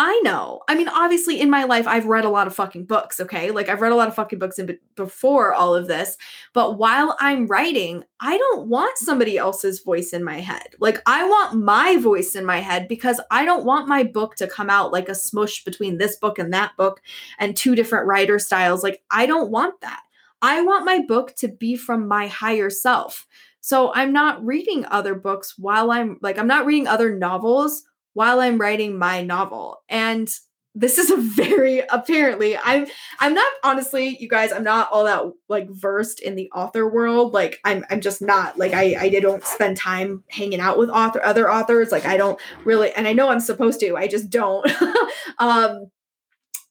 I 0.00 0.20
know. 0.20 0.60
I 0.68 0.76
mean, 0.76 0.88
obviously, 0.88 1.40
in 1.40 1.50
my 1.50 1.64
life, 1.64 1.88
I've 1.88 2.06
read 2.06 2.24
a 2.24 2.30
lot 2.30 2.46
of 2.46 2.54
fucking 2.54 2.84
books. 2.84 3.18
Okay, 3.18 3.50
like 3.50 3.68
I've 3.68 3.80
read 3.80 3.90
a 3.90 3.96
lot 3.96 4.06
of 4.06 4.14
fucking 4.14 4.38
books 4.38 4.56
in 4.56 4.66
be- 4.66 4.78
before 4.94 5.52
all 5.52 5.74
of 5.74 5.88
this. 5.88 6.16
But 6.52 6.78
while 6.78 7.16
I'm 7.18 7.48
writing, 7.48 8.04
I 8.20 8.38
don't 8.38 8.68
want 8.68 8.96
somebody 8.96 9.36
else's 9.36 9.80
voice 9.80 10.10
in 10.12 10.22
my 10.22 10.38
head. 10.38 10.68
Like 10.78 11.02
I 11.06 11.24
want 11.28 11.64
my 11.64 11.96
voice 11.96 12.36
in 12.36 12.44
my 12.44 12.58
head 12.58 12.86
because 12.86 13.20
I 13.32 13.44
don't 13.44 13.64
want 13.64 13.88
my 13.88 14.04
book 14.04 14.36
to 14.36 14.46
come 14.46 14.70
out 14.70 14.92
like 14.92 15.08
a 15.08 15.16
smush 15.16 15.64
between 15.64 15.98
this 15.98 16.14
book 16.14 16.38
and 16.38 16.54
that 16.54 16.76
book 16.76 17.00
and 17.40 17.56
two 17.56 17.74
different 17.74 18.06
writer 18.06 18.38
styles. 18.38 18.84
Like 18.84 19.02
I 19.10 19.26
don't 19.26 19.50
want 19.50 19.80
that. 19.80 20.02
I 20.42 20.62
want 20.62 20.84
my 20.86 21.00
book 21.00 21.34
to 21.38 21.48
be 21.48 21.74
from 21.74 22.06
my 22.06 22.28
higher 22.28 22.70
self. 22.70 23.26
So 23.68 23.92
I'm 23.92 24.14
not 24.14 24.42
reading 24.42 24.86
other 24.86 25.14
books 25.14 25.58
while 25.58 25.90
I'm 25.90 26.16
like, 26.22 26.38
I'm 26.38 26.46
not 26.46 26.64
reading 26.64 26.86
other 26.86 27.14
novels 27.14 27.82
while 28.14 28.40
I'm 28.40 28.56
writing 28.56 28.96
my 28.96 29.22
novel. 29.22 29.82
And 29.90 30.26
this 30.74 30.96
is 30.96 31.10
a 31.10 31.16
very 31.42 31.80
apparently 31.90 32.56
i'm 32.58 32.86
i'm 33.20 33.34
not 33.34 33.50
honestly 33.64 34.16
you 34.20 34.28
guys 34.28 34.52
i'm 34.52 34.62
not 34.62 34.88
all 34.92 35.04
that 35.04 35.24
like 35.48 35.68
versed 35.70 36.20
in 36.20 36.36
the 36.36 36.50
author 36.54 36.88
world. 36.88 37.32
Like 37.34 37.58
i'm 37.64 37.84
i'm 37.90 38.00
just 38.00 38.22
not. 38.22 38.58
Like 38.58 38.72
i 38.72 38.96
i 38.98 39.08
don't 39.10 39.44
spend 39.44 39.76
time 39.76 40.24
hanging 40.30 40.60
out 40.60 40.78
with 40.78 40.88
author 40.88 41.22
other 41.22 41.50
authors. 41.50 41.92
Like 41.92 42.06
i 42.06 42.16
don't 42.16 42.40
really 42.64 42.90
and 42.92 43.06
i 43.06 43.12
know 43.12 43.28
i'm 43.28 43.40
supposed 43.40 43.80
to 43.80 43.96
i 43.96 44.06
just 44.06 44.30
don't. 44.30 44.66
Um 45.40 45.90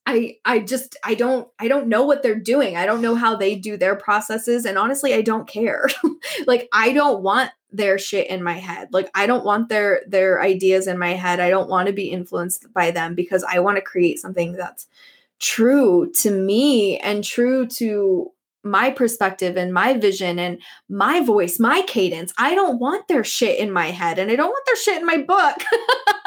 I 0.07 0.37
I 0.45 0.59
just 0.59 0.95
I 1.03 1.15
don't 1.15 1.49
I 1.59 1.67
don't 1.67 1.87
know 1.87 2.03
what 2.03 2.23
they're 2.23 2.39
doing. 2.39 2.77
I 2.77 2.85
don't 2.85 3.01
know 3.01 3.13
how 3.13 3.35
they 3.35 3.55
do 3.55 3.75
their 3.75 3.95
processes 3.95 4.65
and 4.65 4.77
honestly 4.77 5.13
I 5.13 5.21
don't 5.21 5.47
care. 5.47 5.89
like 6.47 6.69
I 6.73 6.93
don't 6.93 7.21
want 7.21 7.51
their 7.73 7.99
shit 7.99 8.27
in 8.27 8.41
my 8.41 8.53
head. 8.53 8.87
Like 8.93 9.11
I 9.13 9.27
don't 9.27 9.43
want 9.43 9.67
their 9.67 10.01
their 10.07 10.41
ideas 10.41 10.87
in 10.87 10.97
my 10.97 11.13
head. 11.13 11.41
I 11.41 11.49
don't 11.49 11.69
want 11.69 11.87
to 11.87 11.93
be 11.93 12.09
influenced 12.09 12.71
by 12.71 12.89
them 12.89 13.15
because 13.15 13.43
I 13.43 13.59
want 13.59 13.75
to 13.75 13.81
create 13.81 14.19
something 14.19 14.53
that's 14.53 14.87
true 15.39 16.09
to 16.21 16.31
me 16.31 16.97
and 16.99 17.21
true 17.21 17.67
to 17.67 18.31
my 18.63 18.91
perspective 18.91 19.55
and 19.55 19.73
my 19.73 19.93
vision 19.93 20.39
and 20.39 20.61
my 20.89 21.21
voice, 21.21 21.59
my 21.59 21.81
cadence. 21.83 22.33
I 22.37 22.55
don't 22.55 22.79
want 22.79 23.07
their 23.07 23.23
shit 23.23 23.59
in 23.59 23.71
my 23.71 23.87
head 23.87 24.19
and 24.19 24.29
I 24.31 24.35
don't 24.35 24.49
want 24.49 24.65
their 24.65 24.75
shit 24.75 24.97
in 24.97 25.05
my 25.05 25.17
book. 25.17 25.55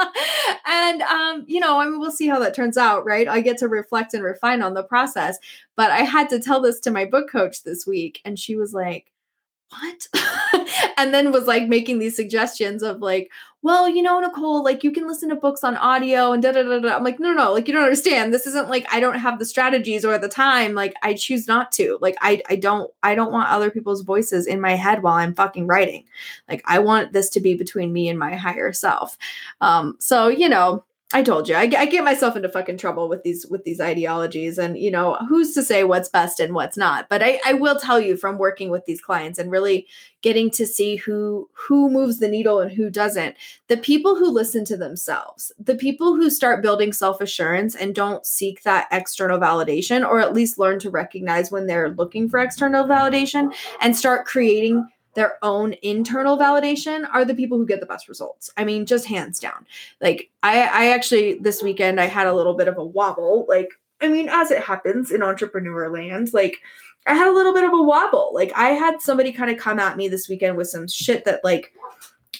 and 0.66 1.02
um, 1.02 1.44
you 1.46 1.60
know, 1.60 1.78
I 1.78 1.86
mean 1.86 2.00
we'll 2.00 2.10
see 2.10 2.28
how 2.28 2.38
that 2.40 2.54
turns 2.54 2.76
out, 2.76 3.04
right? 3.04 3.28
I 3.28 3.40
get 3.40 3.58
to 3.58 3.68
reflect 3.68 4.14
and 4.14 4.22
refine 4.22 4.62
on 4.62 4.74
the 4.74 4.82
process. 4.82 5.38
But 5.76 5.90
I 5.90 6.02
had 6.02 6.28
to 6.30 6.40
tell 6.40 6.60
this 6.60 6.80
to 6.80 6.90
my 6.90 7.04
book 7.04 7.30
coach 7.30 7.62
this 7.62 7.86
week 7.86 8.20
and 8.24 8.38
she 8.38 8.56
was 8.56 8.72
like, 8.72 9.10
what? 9.70 10.08
and 11.00 11.14
then 11.14 11.32
was 11.32 11.46
like 11.46 11.66
making 11.66 11.98
these 11.98 12.14
suggestions 12.14 12.82
of 12.82 13.00
like, 13.00 13.30
well, 13.62 13.88
you 13.88 14.02
know, 14.02 14.20
Nicole, 14.20 14.62
like 14.62 14.84
you 14.84 14.90
can 14.90 15.08
listen 15.08 15.30
to 15.30 15.34
books 15.34 15.64
on 15.64 15.76
audio 15.76 16.32
and 16.32 16.42
da 16.42 16.52
da 16.52 16.62
da 16.62 16.78
da. 16.78 16.94
I'm 16.94 17.04
like, 17.04 17.18
no, 17.18 17.32
no, 17.32 17.44
no, 17.44 17.52
like 17.52 17.66
you 17.66 17.74
don't 17.74 17.84
understand. 17.84 18.34
This 18.34 18.46
isn't 18.46 18.68
like 18.68 18.86
I 18.92 19.00
don't 19.00 19.18
have 19.18 19.38
the 19.38 19.46
strategies 19.46 20.04
or 20.04 20.18
the 20.18 20.28
time. 20.28 20.74
Like 20.74 20.94
I 21.02 21.14
choose 21.14 21.48
not 21.48 21.72
to. 21.72 21.98
Like 22.02 22.16
I 22.20 22.42
I 22.50 22.56
don't 22.56 22.90
I 23.02 23.14
don't 23.14 23.32
want 23.32 23.50
other 23.50 23.70
people's 23.70 24.02
voices 24.02 24.46
in 24.46 24.60
my 24.60 24.74
head 24.74 25.02
while 25.02 25.14
I'm 25.14 25.34
fucking 25.34 25.66
writing. 25.66 26.04
Like 26.48 26.62
I 26.66 26.78
want 26.78 27.12
this 27.12 27.30
to 27.30 27.40
be 27.40 27.54
between 27.54 27.92
me 27.92 28.08
and 28.10 28.18
my 28.18 28.36
higher 28.36 28.72
self. 28.72 29.16
Um, 29.62 29.96
so 30.00 30.28
you 30.28 30.48
know, 30.48 30.84
I 31.12 31.24
told 31.24 31.48
you, 31.48 31.56
I, 31.56 31.62
I, 31.62 31.86
get 31.86 32.04
myself 32.04 32.36
into 32.36 32.48
fucking 32.48 32.76
trouble 32.76 33.08
with 33.08 33.24
these 33.24 33.44
with 33.48 33.64
these 33.64 33.80
ideologies, 33.80 34.58
and 34.58 34.78
you 34.78 34.92
know, 34.92 35.16
who's 35.28 35.52
to 35.54 35.62
say 35.62 35.82
what's 35.82 36.08
best 36.08 36.38
and 36.38 36.54
what's 36.54 36.76
not? 36.76 37.08
But 37.08 37.20
I, 37.20 37.40
I 37.44 37.54
will 37.54 37.80
tell 37.80 37.98
you 37.98 38.16
from 38.16 38.38
working 38.38 38.70
with 38.70 38.84
these 38.86 39.00
clients 39.00 39.36
and 39.36 39.50
really 39.50 39.88
getting 40.22 40.50
to 40.52 40.64
see 40.64 40.94
who 40.94 41.50
who 41.52 41.90
moves 41.90 42.20
the 42.20 42.28
needle 42.28 42.60
and 42.60 42.70
who 42.70 42.90
doesn't. 42.90 43.34
The 43.66 43.78
people 43.78 44.14
who 44.14 44.30
listen 44.30 44.64
to 44.66 44.76
themselves, 44.76 45.50
the 45.58 45.74
people 45.74 46.14
who 46.14 46.30
start 46.30 46.62
building 46.62 46.92
self 46.92 47.20
assurance 47.20 47.74
and 47.74 47.92
don't 47.92 48.24
seek 48.24 48.62
that 48.62 48.86
external 48.92 49.40
validation, 49.40 50.06
or 50.06 50.20
at 50.20 50.32
least 50.32 50.60
learn 50.60 50.78
to 50.78 50.90
recognize 50.90 51.50
when 51.50 51.66
they're 51.66 51.90
looking 51.90 52.28
for 52.28 52.38
external 52.38 52.84
validation 52.84 53.52
and 53.80 53.96
start 53.96 54.26
creating 54.26 54.86
their 55.14 55.38
own 55.42 55.74
internal 55.82 56.38
validation 56.38 57.08
are 57.12 57.24
the 57.24 57.34
people 57.34 57.58
who 57.58 57.66
get 57.66 57.80
the 57.80 57.86
best 57.86 58.08
results. 58.08 58.50
I 58.56 58.64
mean, 58.64 58.86
just 58.86 59.06
hands 59.06 59.40
down. 59.40 59.66
Like 60.00 60.30
I 60.42 60.62
I 60.62 60.86
actually 60.88 61.38
this 61.38 61.62
weekend 61.62 62.00
I 62.00 62.06
had 62.06 62.26
a 62.26 62.34
little 62.34 62.54
bit 62.54 62.68
of 62.68 62.78
a 62.78 62.84
wobble. 62.84 63.46
Like 63.48 63.70
I 64.00 64.08
mean, 64.08 64.28
as 64.28 64.50
it 64.50 64.62
happens 64.62 65.10
in 65.10 65.22
entrepreneur 65.22 65.90
land, 65.90 66.32
like 66.32 66.58
I 67.06 67.14
had 67.14 67.28
a 67.28 67.32
little 67.32 67.52
bit 67.52 67.64
of 67.64 67.72
a 67.72 67.82
wobble. 67.82 68.30
Like 68.32 68.52
I 68.54 68.70
had 68.70 69.02
somebody 69.02 69.32
kind 69.32 69.50
of 69.50 69.58
come 69.58 69.78
at 69.78 69.96
me 69.96 70.08
this 70.08 70.28
weekend 70.28 70.56
with 70.56 70.68
some 70.68 70.86
shit 70.86 71.24
that 71.24 71.42
like 71.42 71.72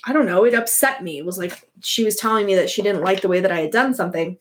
I 0.05 0.13
don't 0.13 0.27
know, 0.27 0.45
it 0.45 0.55
upset 0.55 1.03
me. 1.03 1.19
It 1.19 1.27
was 1.27 1.39
like 1.39 1.69
she 1.81 2.05
was 2.05 2.17
telling 2.17 2.47
me 2.47 2.55
that 2.55 2.71
she 2.71 2.83
didn't 2.83 3.03
like 3.03 3.21
the 3.21 3.29
way 3.29 3.41
that 3.41 3.53
I 3.53 3.61
had 3.61 3.73
done 3.73 3.95
something. 3.95 4.39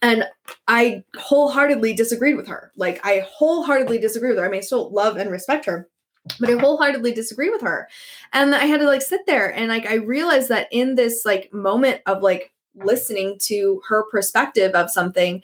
And 0.00 0.24
I 0.68 1.02
wholeheartedly 1.16 1.94
disagreed 1.94 2.36
with 2.36 2.46
her. 2.46 2.70
Like 2.76 3.00
I 3.04 3.26
wholeheartedly 3.26 3.98
disagree 3.98 4.28
with 4.30 4.38
her. 4.38 4.46
I 4.46 4.48
mean, 4.48 4.58
I 4.58 4.62
still 4.62 4.90
love 4.90 5.16
and 5.16 5.30
respect 5.30 5.64
her 5.64 5.88
but 6.40 6.48
I 6.48 6.54
wholeheartedly 6.54 7.12
disagree 7.12 7.50
with 7.50 7.60
her. 7.62 7.88
And 8.32 8.54
I 8.54 8.64
had 8.64 8.80
to 8.80 8.86
like 8.86 9.02
sit 9.02 9.26
there 9.26 9.54
and 9.54 9.68
like 9.68 9.86
I 9.86 9.94
realized 9.94 10.48
that 10.48 10.68
in 10.70 10.94
this 10.94 11.24
like 11.24 11.52
moment 11.52 12.00
of 12.06 12.22
like 12.22 12.52
listening 12.74 13.38
to 13.40 13.80
her 13.88 14.04
perspective 14.10 14.72
of 14.74 14.90
something, 14.90 15.42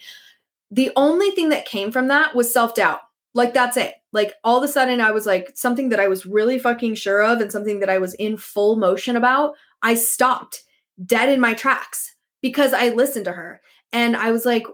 the 0.70 0.90
only 0.96 1.30
thing 1.32 1.50
that 1.50 1.66
came 1.66 1.92
from 1.92 2.08
that 2.08 2.34
was 2.34 2.52
self-doubt. 2.52 3.00
Like 3.34 3.54
that's 3.54 3.76
it. 3.76 3.94
Like 4.12 4.34
all 4.42 4.58
of 4.58 4.64
a 4.64 4.68
sudden 4.68 5.00
I 5.00 5.10
was 5.10 5.26
like 5.26 5.52
something 5.54 5.90
that 5.90 6.00
I 6.00 6.08
was 6.08 6.26
really 6.26 6.58
fucking 6.58 6.94
sure 6.94 7.22
of 7.22 7.40
and 7.40 7.52
something 7.52 7.80
that 7.80 7.90
I 7.90 7.99
was 7.99 8.14
in 8.14 8.37
full 8.37 8.76
motion 8.76 9.16
about, 9.16 9.54
I 9.82 9.94
stopped 9.94 10.62
dead 11.04 11.28
in 11.28 11.40
my 11.40 11.54
tracks 11.54 12.14
because 12.40 12.72
I 12.72 12.88
listened 12.88 13.26
to 13.26 13.32
her. 13.32 13.60
And 13.92 14.16
I 14.16 14.30
was 14.30 14.44
like, 14.44 14.64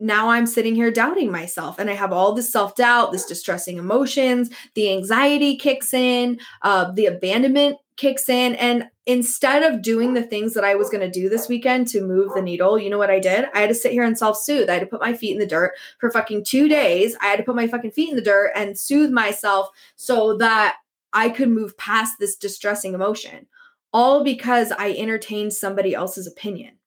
now 0.00 0.28
I'm 0.28 0.46
sitting 0.46 0.74
here 0.74 0.90
doubting 0.90 1.32
myself 1.32 1.78
and 1.78 1.90
I 1.90 1.94
have 1.94 2.12
all 2.12 2.32
this 2.32 2.50
self 2.52 2.74
doubt, 2.76 3.12
this 3.12 3.26
distressing 3.26 3.78
emotions, 3.78 4.50
the 4.74 4.92
anxiety 4.92 5.56
kicks 5.56 5.92
in, 5.92 6.38
uh, 6.62 6.92
the 6.92 7.06
abandonment 7.06 7.78
kicks 7.96 8.28
in. 8.28 8.54
And 8.54 8.88
instead 9.06 9.62
of 9.64 9.82
doing 9.82 10.14
the 10.14 10.22
things 10.22 10.54
that 10.54 10.64
I 10.64 10.76
was 10.76 10.88
going 10.88 11.00
to 11.00 11.10
do 11.10 11.28
this 11.28 11.48
weekend 11.48 11.88
to 11.88 12.00
move 12.00 12.32
the 12.34 12.42
needle, 12.42 12.78
you 12.78 12.90
know 12.90 12.98
what 12.98 13.10
I 13.10 13.18
did? 13.18 13.46
I 13.54 13.60
had 13.60 13.68
to 13.68 13.74
sit 13.74 13.92
here 13.92 14.04
and 14.04 14.16
self 14.16 14.38
soothe. 14.38 14.70
I 14.70 14.74
had 14.74 14.80
to 14.80 14.86
put 14.86 15.00
my 15.00 15.14
feet 15.14 15.32
in 15.32 15.38
the 15.38 15.46
dirt 15.46 15.72
for 15.98 16.10
fucking 16.10 16.44
two 16.44 16.68
days. 16.68 17.16
I 17.20 17.26
had 17.26 17.36
to 17.36 17.44
put 17.44 17.56
my 17.56 17.66
fucking 17.66 17.90
feet 17.90 18.10
in 18.10 18.16
the 18.16 18.22
dirt 18.22 18.52
and 18.54 18.78
soothe 18.78 19.10
myself 19.10 19.68
so 19.96 20.36
that 20.38 20.76
I 21.12 21.28
could 21.30 21.48
move 21.48 21.76
past 21.76 22.18
this 22.18 22.36
distressing 22.36 22.94
emotion, 22.94 23.46
all 23.92 24.22
because 24.22 24.70
I 24.70 24.92
entertained 24.92 25.54
somebody 25.54 25.94
else's 25.94 26.26
opinion 26.26 26.77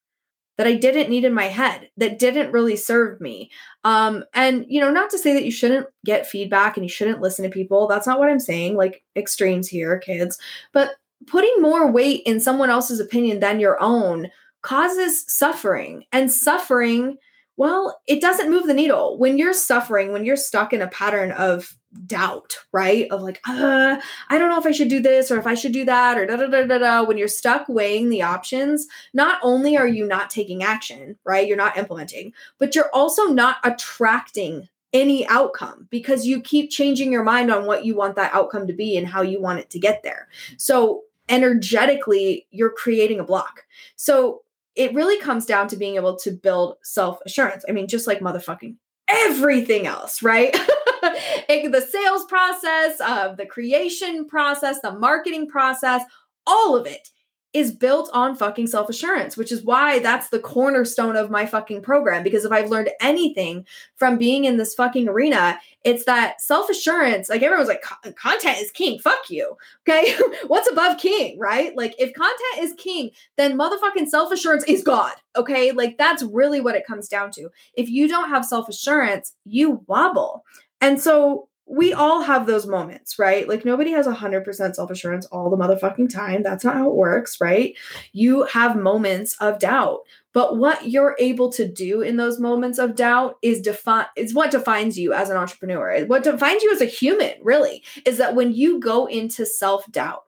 that 0.58 0.68
I 0.68 0.76
didn't 0.76 1.10
need 1.10 1.26
in 1.26 1.34
my 1.34 1.46
head 1.46 1.90
that 1.98 2.20
didn't 2.20 2.52
really 2.52 2.76
serve 2.76 3.20
me. 3.20 3.50
Um, 3.84 4.24
and 4.34 4.66
you 4.68 4.80
know, 4.80 4.92
not 4.92 5.10
to 5.12 5.18
say 5.18 5.34
that 5.34 5.46
you 5.46 5.52
shouldn't 5.52 5.88
get 6.06 6.28
feedback 6.28 6.78
and 6.78 6.86
you 6.86 6.90
shouldn't 6.90 7.22
listen 7.22 7.44
to 7.44 7.50
people. 7.50 7.88
That's 7.88 8.08
not 8.08 8.20
what 8.20 8.30
I'm 8.30 8.40
saying, 8.40 8.76
like 8.76 9.04
extremes 9.16 9.68
here, 9.68 9.98
kids. 10.00 10.38
But 10.72 10.96
putting 11.28 11.62
more 11.62 11.92
weight 11.92 12.24
in 12.26 12.40
someone 12.40 12.70
else's 12.70 13.00
opinion 13.00 13.40
than 13.40 13.60
your 13.60 13.82
own 13.82 14.30
causes 14.62 15.26
suffering. 15.28 16.06
And 16.12 16.32
suffering, 16.32 17.18
well, 17.58 18.00
it 18.08 18.22
doesn't 18.22 18.50
move 18.50 18.68
the 18.68 18.74
needle. 18.74 19.18
When 19.18 19.38
you're 19.38 19.54
suffering, 19.54 20.12
when 20.12 20.26
you're 20.26 20.36
stuck 20.36 20.74
in 20.74 20.82
a 20.82 20.88
pattern 20.88 21.32
of 21.32 21.76
doubt, 22.06 22.58
right? 22.72 23.10
Of 23.12 23.22
like, 23.22 23.42
uh, 23.48 24.00
I 24.30 24.38
don't 24.38 24.50
know 24.50 24.60
if 24.60 24.66
I 24.66 24.72
should 24.72 24.88
do 24.88 25.02
this 25.02 25.30
or 25.30 25.38
if 25.38 25.46
I 25.46 25.54
should 25.54 25.74
do 25.74 25.86
that 25.86 26.18
or 26.18 26.26
da 26.26 26.38
da 26.38 26.48
da 26.48 26.66
da 26.66 26.78
da. 26.78 27.04
When 27.04 27.18
you're 27.18 27.28
stuck 27.28 27.68
weighing 27.68 28.10
the 28.10 28.22
options, 28.22 28.88
not 29.14 29.40
only 29.44 29.78
are 29.78 29.88
you 29.88 30.08
not 30.08 30.30
taking 30.30 30.64
action, 30.64 31.18
right? 31.26 31.48
You're 31.48 31.58
not 31.58 31.78
implementing, 31.78 32.34
but 32.58 32.76
you're 32.76 32.90
also 32.94 33.26
not 33.26 33.58
attracting 33.64 34.70
any 34.94 35.28
outcome 35.28 35.88
because 35.90 36.26
you 36.26 36.42
keep 36.42 36.70
changing 36.70 37.12
your 37.12 37.24
mind 37.24 37.52
on 37.52 37.66
what 37.66 37.86
you 37.86 37.96
want 37.96 38.16
that 38.16 38.34
outcome 38.34 38.68
to 38.68 38.74
be 38.74 38.98
and 38.98 39.08
how 39.08 39.22
you 39.22 39.42
want 39.42 39.60
it 39.60 39.70
to 39.70 39.80
get 39.80 40.04
there. 40.04 40.28
So 40.58 41.04
energetically, 41.30 42.46
you're 42.52 42.72
creating 42.72 43.20
a 43.20 43.24
block. 43.24 43.64
So 43.96 44.42
it 44.76 44.94
really 44.94 45.20
comes 45.20 45.46
down 45.46 45.68
to 45.70 45.76
being 45.76 45.96
able 45.96 46.18
to 46.18 46.32
build 46.32 46.76
self 46.84 47.20
assurance. 47.26 47.66
I 47.68 47.72
mean, 47.72 47.88
just 47.88 48.08
like 48.08 48.20
motherfucking 48.20 48.76
everything 49.08 49.88
else, 49.88 50.22
right? 50.22 50.54
the 51.72 51.88
sales 51.90 52.26
process, 52.26 53.00
uh, 53.02 53.34
the 53.36 53.46
creation 53.46 54.28
process, 54.28 54.80
the 54.82 54.94
marketing 54.94 55.48
process, 55.48 56.02
all 56.48 56.76
of 56.76 56.86
it 56.88 57.10
is 57.54 57.72
built 57.72 58.10
on 58.14 58.36
fucking 58.36 58.68
self 58.68 58.90
assurance, 58.90 59.36
which 59.36 59.52
is 59.52 59.64
why 59.64 60.00
that's 60.00 60.30
the 60.30 60.40
cornerstone 60.40 61.16
of 61.16 61.30
my 61.30 61.46
fucking 61.46 61.82
program. 61.82 62.24
Because 62.24 62.46
if 62.46 62.52
I've 62.52 62.70
learned 62.70 62.92
anything 63.02 63.66
from 63.98 64.18
being 64.18 64.46
in 64.46 64.58
this 64.58 64.74
fucking 64.74 65.10
arena, 65.10 65.60
it's 65.84 66.06
that 66.06 66.40
self 66.42 66.70
assurance. 66.70 67.30
Like 67.30 67.42
everyone's 67.42 67.68
like, 67.68 67.84
content 68.16 68.60
is 68.60 68.72
king. 68.72 69.00
Fuck 69.00 69.30
you. 69.30 69.58
Okay. 69.88 70.16
What's 70.48 70.72
above 70.72 70.98
king, 70.98 71.38
right? 71.40 71.76
Like 71.76 71.94
if 72.00 72.14
content 72.14 72.60
is 72.60 72.74
king, 72.78 73.12
then 73.38 73.58
motherfucking 73.58 74.08
self 74.08 74.32
assurance 74.32 74.64
is 74.66 74.84
God. 74.84 75.14
Okay. 75.36 75.72
Like 75.72 75.98
that's 75.98 76.24
really 76.24 76.62
what 76.62 76.76
it 76.76 76.88
comes 76.88 77.10
down 77.10 77.32
to. 77.32 77.50
If 77.74 77.90
you 77.90 78.08
don't 78.08 78.30
have 78.30 78.46
self 78.46 78.70
assurance, 78.70 79.34
you 79.44 79.84
wobble. 79.88 80.46
And 80.80 81.00
so 81.00 81.48
we 81.72 81.94
all 81.94 82.22
have 82.22 82.46
those 82.46 82.68
moments, 82.68 83.18
right? 83.18 83.48
Like 83.48 83.64
nobody 83.64 83.92
has 83.92 84.06
100% 84.06 84.76
self 84.76 84.92
assurance 84.92 85.26
all 85.28 85.50
the 85.50 85.58
motherfucking 85.58 86.14
time. 86.14 86.44
That's 86.44 86.66
not 86.66 86.76
how 86.76 86.90
it 86.90 86.96
works, 86.96 87.40
right? 87.40 87.76
You 88.12 88.44
have 88.44 88.76
moments 88.76 89.36
of 89.40 89.58
doubt. 89.60 90.02
But 90.34 90.58
what 90.58 90.90
you're 90.90 91.16
able 91.20 91.52
to 91.54 91.68
do 91.68 92.02
in 92.02 92.18
those 92.18 92.40
moments 92.40 92.78
of 92.78 92.96
doubt 92.96 93.38
is 93.42 93.62
define 93.62 94.06
is 94.16 94.34
what 94.34 94.52
defines 94.52 95.00
you 95.00 95.14
as 95.14 95.30
an 95.30 95.38
entrepreneur. 95.38 96.06
What 96.06 96.24
defines 96.24 96.62
you 96.62 96.74
as 96.74 96.82
a 96.82 96.86
human, 96.86 97.34
really, 97.42 97.84
is 98.06 98.18
that 98.18 98.36
when 98.36 98.54
you 98.54 98.80
go 98.80 99.06
into 99.06 99.46
self-doubt, 99.46 100.24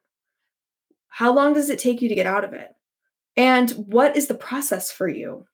how 1.10 1.34
long 1.34 1.54
does 1.54 1.70
it 1.70 1.80
take 1.80 2.02
you 2.02 2.10
to 2.10 2.16
get 2.16 2.26
out 2.26 2.44
of 2.44 2.54
it? 2.54 2.70
And 3.36 3.72
what 3.72 4.16
is 4.16 4.28
the 4.28 4.36
process 4.36 4.92
for 4.92 5.08
you? 5.08 5.46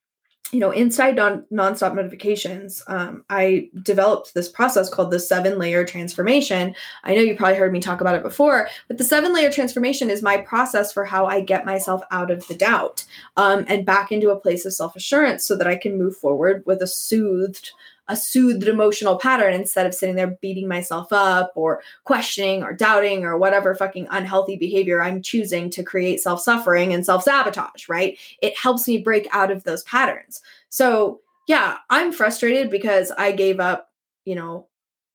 You 0.51 0.59
know, 0.59 0.71
inside 0.71 1.15
non 1.15 1.45
nonstop 1.51 1.93
notifications, 1.93 2.83
um, 2.87 3.23
I 3.29 3.69
developed 3.83 4.33
this 4.33 4.49
process 4.49 4.89
called 4.89 5.11
the 5.11 5.19
seven 5.19 5.59
layer 5.59 5.85
transformation. 5.85 6.75
I 7.03 7.13
know 7.13 7.21
you 7.21 7.35
probably 7.35 7.57
heard 7.57 7.71
me 7.71 7.79
talk 7.79 8.01
about 8.01 8.15
it 8.15 8.23
before, 8.23 8.67
but 8.87 8.97
the 8.97 9.03
seven 9.03 9.33
layer 9.33 9.51
transformation 9.51 10.09
is 10.09 10.23
my 10.23 10.37
process 10.37 10.91
for 10.91 11.05
how 11.05 11.27
I 11.27 11.41
get 11.41 11.65
myself 11.65 12.01
out 12.11 12.31
of 12.31 12.47
the 12.47 12.55
doubt 12.55 13.05
um, 13.37 13.65
and 13.67 13.85
back 13.85 14.11
into 14.11 14.31
a 14.31 14.39
place 14.39 14.65
of 14.65 14.73
self 14.73 14.95
assurance 14.95 15.45
so 15.45 15.55
that 15.55 15.67
I 15.67 15.75
can 15.75 15.99
move 15.99 16.17
forward 16.17 16.63
with 16.65 16.81
a 16.81 16.87
soothed, 16.87 17.71
a 18.09 18.15
soothed 18.15 18.67
emotional 18.67 19.17
pattern 19.17 19.53
instead 19.53 19.85
of 19.85 19.93
sitting 19.93 20.15
there 20.15 20.37
beating 20.41 20.67
myself 20.67 21.13
up 21.13 21.51
or 21.55 21.81
questioning 22.03 22.63
or 22.63 22.73
doubting 22.73 23.23
or 23.23 23.37
whatever 23.37 23.75
fucking 23.75 24.07
unhealthy 24.09 24.57
behavior 24.57 25.01
I'm 25.01 25.21
choosing 25.21 25.69
to 25.69 25.83
create 25.83 26.19
self 26.19 26.41
suffering 26.41 26.91
and 26.91 27.05
self 27.05 27.23
sabotage, 27.23 27.87
right? 27.87 28.17
It 28.41 28.57
helps 28.57 28.87
me 28.87 28.97
break 28.97 29.27
out 29.31 29.51
of 29.51 29.63
those 29.63 29.83
patterns. 29.83 30.41
So, 30.69 31.21
yeah, 31.47 31.77
I'm 31.89 32.11
frustrated 32.11 32.69
because 32.69 33.11
I 33.11 33.31
gave 33.31 33.59
up, 33.59 33.89
you 34.25 34.35
know, 34.35 34.67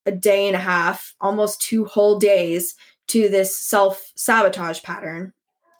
a 0.06 0.12
day 0.12 0.46
and 0.46 0.56
a 0.56 0.60
half, 0.60 1.14
almost 1.20 1.60
two 1.60 1.84
whole 1.84 2.18
days 2.18 2.74
to 3.08 3.28
this 3.28 3.56
self 3.56 4.12
sabotage 4.14 4.82
pattern 4.82 5.32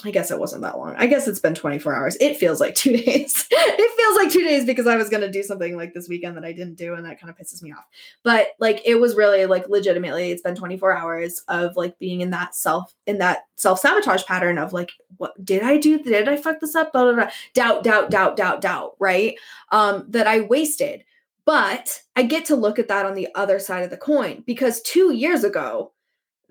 I 0.04 0.10
guess 0.10 0.30
it 0.30 0.38
wasn't 0.38 0.62
that 0.62 0.78
long. 0.78 0.94
I 0.96 1.06
guess 1.06 1.26
it's 1.26 1.40
been 1.40 1.54
24 1.54 1.94
hours. 1.94 2.16
It 2.20 2.36
feels 2.36 2.60
like 2.60 2.74
two 2.76 2.96
days. 2.96 3.46
it 3.50 3.96
feels 3.96 4.16
like 4.16 4.30
two 4.30 4.44
days 4.44 4.64
because 4.64 4.86
I 4.86 4.96
was 4.96 5.08
going 5.08 5.22
to 5.22 5.30
do 5.30 5.42
something 5.42 5.76
like 5.76 5.94
this 5.94 6.08
weekend 6.08 6.36
that 6.36 6.44
I 6.44 6.52
didn't 6.52 6.74
do. 6.74 6.94
And 6.94 7.04
that 7.06 7.20
kind 7.20 7.30
of 7.30 7.36
pisses 7.36 7.62
me 7.62 7.72
off. 7.72 7.84
But 8.22 8.48
like, 8.58 8.82
it 8.84 8.96
was 8.96 9.16
really 9.16 9.46
like 9.46 9.68
legitimately, 9.68 10.30
it's 10.30 10.42
been 10.42 10.54
24 10.54 10.96
hours 10.96 11.42
of 11.48 11.76
like 11.76 11.98
being 11.98 12.20
in 12.20 12.30
that 12.30 12.54
self, 12.54 12.94
in 13.06 13.18
that 13.18 13.46
self 13.56 13.80
sabotage 13.80 14.24
pattern 14.24 14.58
of 14.58 14.72
like, 14.72 14.92
what 15.16 15.42
did 15.44 15.62
I 15.62 15.78
do? 15.78 16.02
Did 16.02 16.28
I 16.28 16.36
fuck 16.36 16.60
this 16.60 16.74
up? 16.74 16.92
Blah, 16.92 17.04
blah, 17.04 17.14
blah. 17.14 17.30
Doubt, 17.54 17.84
doubt, 17.84 18.10
doubt, 18.10 18.36
doubt, 18.36 18.60
doubt. 18.60 18.96
Right. 18.98 19.36
Um, 19.70 20.04
that 20.08 20.26
I 20.26 20.40
wasted. 20.40 21.04
But 21.46 22.02
I 22.16 22.22
get 22.22 22.46
to 22.46 22.56
look 22.56 22.78
at 22.78 22.88
that 22.88 23.04
on 23.04 23.14
the 23.14 23.28
other 23.34 23.58
side 23.58 23.82
of 23.82 23.90
the 23.90 23.98
coin 23.98 24.42
because 24.46 24.80
two 24.80 25.12
years 25.12 25.44
ago, 25.44 25.92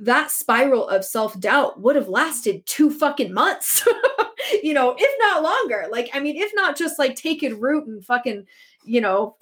that 0.04 0.32
spiral 0.32 0.88
of 0.88 1.06
self-doubt 1.06 1.80
would 1.82 1.96
have 1.96 2.10
lasted 2.10 2.66
two 2.66 2.92
fucking 2.92 3.34
months. 3.34 3.88
you 4.64 4.74
know, 4.74 4.96
if 4.98 5.12
not 5.20 5.44
longer. 5.44 5.88
Like, 5.92 6.10
I 6.14 6.20
mean, 6.20 6.36
if 6.36 6.52
not 6.54 6.78
just 6.78 7.00
like 7.00 7.16
taking 7.16 7.60
root 7.60 7.88
and 7.88 8.06
fucking, 8.06 8.46
you 8.84 9.02
know, 9.02 9.38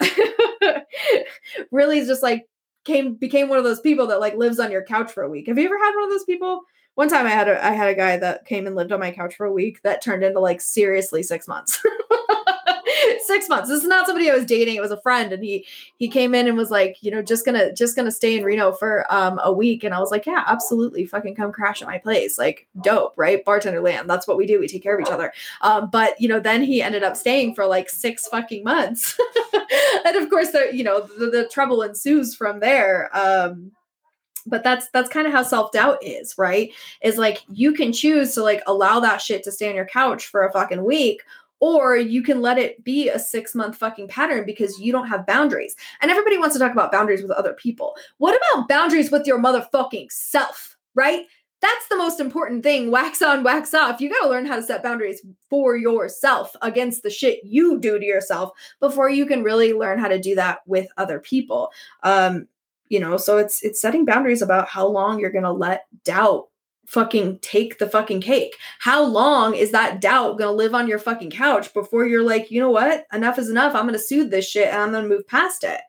really 1.70 2.04
just 2.04 2.22
like 2.22 2.46
came 2.84 3.14
became 3.14 3.48
one 3.48 3.58
of 3.58 3.64
those 3.64 3.80
people 3.80 4.06
that 4.08 4.20
like 4.20 4.36
lives 4.36 4.58
on 4.58 4.70
your 4.70 4.84
couch 4.84 5.12
for 5.12 5.22
a 5.22 5.28
week. 5.28 5.48
Have 5.48 5.58
you 5.58 5.64
ever 5.64 5.78
had 5.78 5.94
one 5.94 6.04
of 6.04 6.10
those 6.10 6.24
people? 6.24 6.62
One 6.94 7.08
time 7.08 7.26
I 7.26 7.30
had 7.30 7.48
a 7.48 7.64
I 7.64 7.70
had 7.70 7.88
a 7.88 7.94
guy 7.94 8.16
that 8.18 8.44
came 8.44 8.66
and 8.66 8.76
lived 8.76 8.92
on 8.92 9.00
my 9.00 9.10
couch 9.10 9.34
for 9.34 9.46
a 9.46 9.52
week 9.52 9.80
that 9.82 10.02
turned 10.02 10.22
into 10.22 10.40
like 10.40 10.60
seriously 10.60 11.22
6 11.22 11.48
months. 11.48 11.82
six 13.26 13.48
months. 13.48 13.68
This 13.68 13.82
is 13.82 13.88
not 13.88 14.06
somebody 14.06 14.30
I 14.30 14.34
was 14.34 14.44
dating. 14.44 14.76
It 14.76 14.82
was 14.82 14.90
a 14.90 15.00
friend, 15.00 15.32
and 15.32 15.42
he 15.42 15.66
he 15.96 16.08
came 16.08 16.34
in 16.34 16.46
and 16.48 16.56
was 16.56 16.70
like, 16.70 16.96
you 17.00 17.10
know, 17.10 17.22
just 17.22 17.44
gonna 17.44 17.72
just 17.72 17.96
gonna 17.96 18.10
stay 18.10 18.36
in 18.36 18.44
Reno 18.44 18.72
for 18.72 19.06
um 19.12 19.40
a 19.42 19.52
week. 19.52 19.84
And 19.84 19.94
I 19.94 20.00
was 20.00 20.10
like, 20.10 20.26
yeah, 20.26 20.44
absolutely, 20.46 21.06
fucking 21.06 21.34
come 21.34 21.52
crash 21.52 21.82
at 21.82 21.88
my 21.88 21.98
place. 21.98 22.38
Like, 22.38 22.66
dope, 22.82 23.14
right? 23.16 23.44
Bartender 23.44 23.80
land. 23.80 24.08
That's 24.08 24.26
what 24.26 24.36
we 24.36 24.46
do. 24.46 24.60
We 24.60 24.68
take 24.68 24.82
care 24.82 24.94
of 24.96 25.00
each 25.00 25.12
other. 25.12 25.32
Um, 25.60 25.90
but 25.90 26.20
you 26.20 26.28
know, 26.28 26.40
then 26.40 26.62
he 26.62 26.82
ended 26.82 27.02
up 27.02 27.16
staying 27.16 27.54
for 27.54 27.66
like 27.66 27.88
six 27.88 28.26
fucking 28.28 28.64
months, 28.64 29.18
and 30.04 30.16
of 30.16 30.28
course, 30.30 30.50
the 30.50 30.70
you 30.72 30.84
know 30.84 31.00
the, 31.00 31.26
the 31.26 31.48
trouble 31.48 31.82
ensues 31.82 32.34
from 32.34 32.60
there. 32.60 33.10
Um, 33.16 33.72
but 34.46 34.64
that's 34.64 34.88
that's 34.92 35.08
kind 35.08 35.26
of 35.26 35.32
how 35.32 35.42
self-doubt 35.42 35.98
is 36.02 36.36
right 36.36 36.72
is 37.02 37.16
like 37.16 37.42
you 37.52 37.72
can 37.72 37.92
choose 37.92 38.34
to 38.34 38.42
like 38.42 38.62
allow 38.66 39.00
that 39.00 39.20
shit 39.20 39.42
to 39.44 39.52
stay 39.52 39.68
on 39.68 39.74
your 39.74 39.86
couch 39.86 40.26
for 40.26 40.44
a 40.44 40.52
fucking 40.52 40.84
week 40.84 41.22
or 41.62 41.96
you 41.96 42.24
can 42.24 42.42
let 42.42 42.58
it 42.58 42.82
be 42.82 43.08
a 43.08 43.20
six 43.20 43.54
month 43.54 43.76
fucking 43.76 44.08
pattern 44.08 44.44
because 44.44 44.80
you 44.80 44.90
don't 44.90 45.06
have 45.06 45.24
boundaries. 45.24 45.76
And 46.00 46.10
everybody 46.10 46.36
wants 46.36 46.54
to 46.54 46.58
talk 46.58 46.72
about 46.72 46.90
boundaries 46.90 47.22
with 47.22 47.30
other 47.30 47.52
people. 47.52 47.94
What 48.18 48.36
about 48.36 48.68
boundaries 48.68 49.12
with 49.12 49.28
your 49.28 49.38
motherfucking 49.38 50.10
self, 50.10 50.76
right? 50.96 51.24
That's 51.60 51.88
the 51.88 51.96
most 51.96 52.18
important 52.18 52.64
thing. 52.64 52.90
Wax 52.90 53.22
on, 53.22 53.44
wax 53.44 53.74
off. 53.74 54.00
You 54.00 54.10
got 54.10 54.22
to 54.22 54.28
learn 54.28 54.44
how 54.44 54.56
to 54.56 54.62
set 54.64 54.82
boundaries 54.82 55.24
for 55.48 55.76
yourself 55.76 56.56
against 56.62 57.04
the 57.04 57.10
shit 57.10 57.44
you 57.44 57.78
do 57.78 57.96
to 57.96 58.04
yourself 58.04 58.50
before 58.80 59.08
you 59.08 59.24
can 59.24 59.44
really 59.44 59.72
learn 59.72 60.00
how 60.00 60.08
to 60.08 60.18
do 60.18 60.34
that 60.34 60.62
with 60.66 60.88
other 60.96 61.20
people. 61.20 61.70
Um, 62.02 62.48
you 62.88 62.98
know, 62.98 63.16
so 63.16 63.38
it's 63.38 63.62
it's 63.62 63.80
setting 63.80 64.04
boundaries 64.04 64.42
about 64.42 64.68
how 64.68 64.84
long 64.88 65.20
you're 65.20 65.30
going 65.30 65.44
to 65.44 65.52
let 65.52 65.86
doubt 66.02 66.48
fucking 66.86 67.38
take 67.40 67.78
the 67.78 67.88
fucking 67.88 68.20
cake. 68.20 68.56
How 68.78 69.02
long 69.02 69.54
is 69.54 69.70
that 69.70 70.00
doubt 70.00 70.38
going 70.38 70.48
to 70.48 70.56
live 70.56 70.74
on 70.74 70.88
your 70.88 70.98
fucking 70.98 71.30
couch 71.30 71.72
before 71.72 72.06
you're 72.06 72.22
like, 72.22 72.50
you 72.50 72.60
know 72.60 72.70
what? 72.70 73.06
Enough 73.12 73.38
is 73.38 73.48
enough. 73.48 73.74
I'm 73.74 73.86
going 73.86 73.94
to 73.94 73.98
soothe 73.98 74.30
this 74.30 74.48
shit 74.48 74.68
and 74.68 74.80
I'm 74.82 74.92
going 74.92 75.04
to 75.04 75.08
move 75.08 75.26
past 75.26 75.64
it. 75.64 75.80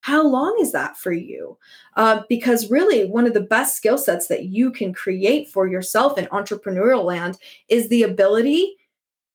How 0.00 0.22
long 0.22 0.56
is 0.60 0.70
that 0.72 0.98
for 0.98 1.12
you? 1.12 1.56
Uh, 1.96 2.22
because 2.28 2.70
really, 2.70 3.06
one 3.06 3.26
of 3.26 3.32
the 3.32 3.40
best 3.40 3.74
skill 3.74 3.96
sets 3.96 4.26
that 4.26 4.44
you 4.44 4.70
can 4.70 4.92
create 4.92 5.48
for 5.48 5.66
yourself 5.66 6.18
in 6.18 6.26
entrepreneurial 6.26 7.04
land 7.04 7.38
is 7.68 7.88
the 7.88 8.02
ability 8.02 8.76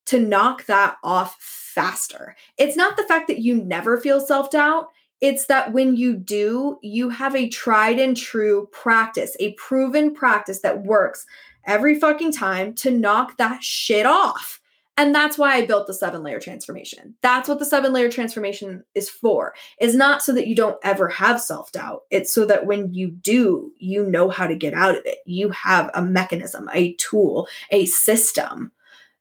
to 0.05 0.19
knock 0.19 0.65
that 0.67 0.97
off 1.03 1.37
faster. 1.39 2.35
It's 2.57 2.75
not 2.75 2.97
the 2.97 3.03
fact 3.03 3.27
that 3.29 3.39
you 3.39 3.55
never 3.55 3.99
feel 3.99 4.21
self 4.21 4.51
doubt, 4.51 4.89
it's 5.21 5.45
that 5.47 5.73
when 5.73 5.95
you 5.95 6.15
do, 6.15 6.77
you 6.81 7.09
have 7.09 7.35
a 7.35 7.49
tried 7.49 7.99
and 7.99 8.15
true 8.15 8.67
practice, 8.71 9.35
a 9.39 9.53
proven 9.53 10.13
practice 10.13 10.61
that 10.61 10.83
works 10.83 11.25
every 11.65 11.99
fucking 11.99 12.31
time 12.31 12.73
to 12.75 12.91
knock 12.91 13.37
that 13.37 13.63
shit 13.63 14.05
off. 14.05 14.61
And 14.97 15.15
that's 15.15 15.37
why 15.37 15.53
I 15.55 15.65
built 15.65 15.87
the 15.87 15.93
seven 15.93 16.23
layer 16.23 16.41
transformation. 16.41 17.15
That's 17.21 17.47
what 17.47 17.59
the 17.59 17.65
seven 17.65 17.93
layer 17.93 18.11
transformation 18.11 18.83
is 18.95 19.09
for. 19.09 19.53
Is 19.79 19.95
not 19.95 20.21
so 20.21 20.33
that 20.33 20.47
you 20.47 20.55
don't 20.55 20.77
ever 20.83 21.07
have 21.07 21.39
self-doubt. 21.39 22.01
It's 22.11 22.33
so 22.33 22.45
that 22.45 22.65
when 22.65 22.93
you 22.93 23.07
do, 23.09 23.71
you 23.77 24.05
know 24.05 24.27
how 24.27 24.45
to 24.45 24.55
get 24.55 24.73
out 24.73 24.97
of 24.97 25.05
it. 25.05 25.19
You 25.25 25.51
have 25.51 25.89
a 25.93 26.01
mechanism, 26.01 26.69
a 26.73 26.95
tool, 26.95 27.47
a 27.71 27.85
system 27.85 28.73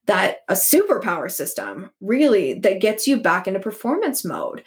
that 0.06 0.38
a 0.48 0.54
superpower 0.54 1.30
system 1.30 1.90
really 2.00 2.54
that 2.54 2.80
gets 2.80 3.06
you 3.06 3.20
back 3.20 3.46
into 3.46 3.60
performance 3.60 4.24
mode. 4.24 4.64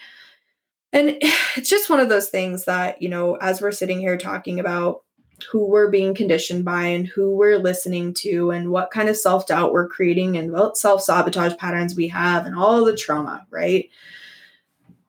And 0.93 1.17
it's 1.55 1.69
just 1.69 1.89
one 1.89 1.99
of 1.99 2.09
those 2.09 2.29
things 2.29 2.65
that, 2.65 3.01
you 3.01 3.09
know, 3.09 3.35
as 3.35 3.61
we're 3.61 3.71
sitting 3.71 3.99
here 3.99 4.17
talking 4.17 4.59
about 4.59 5.03
who 5.49 5.65
we're 5.65 5.89
being 5.89 6.13
conditioned 6.13 6.63
by 6.63 6.83
and 6.83 7.07
who 7.07 7.31
we're 7.31 7.57
listening 7.57 8.13
to 8.13 8.51
and 8.51 8.69
what 8.69 8.91
kind 8.91 9.09
of 9.09 9.17
self 9.17 9.47
doubt 9.47 9.73
we're 9.73 9.87
creating 9.87 10.37
and 10.37 10.51
what 10.51 10.77
self 10.77 11.01
sabotage 11.01 11.57
patterns 11.57 11.95
we 11.95 12.07
have 12.07 12.45
and 12.45 12.55
all 12.55 12.85
the 12.85 12.95
trauma, 12.95 13.45
right? 13.49 13.89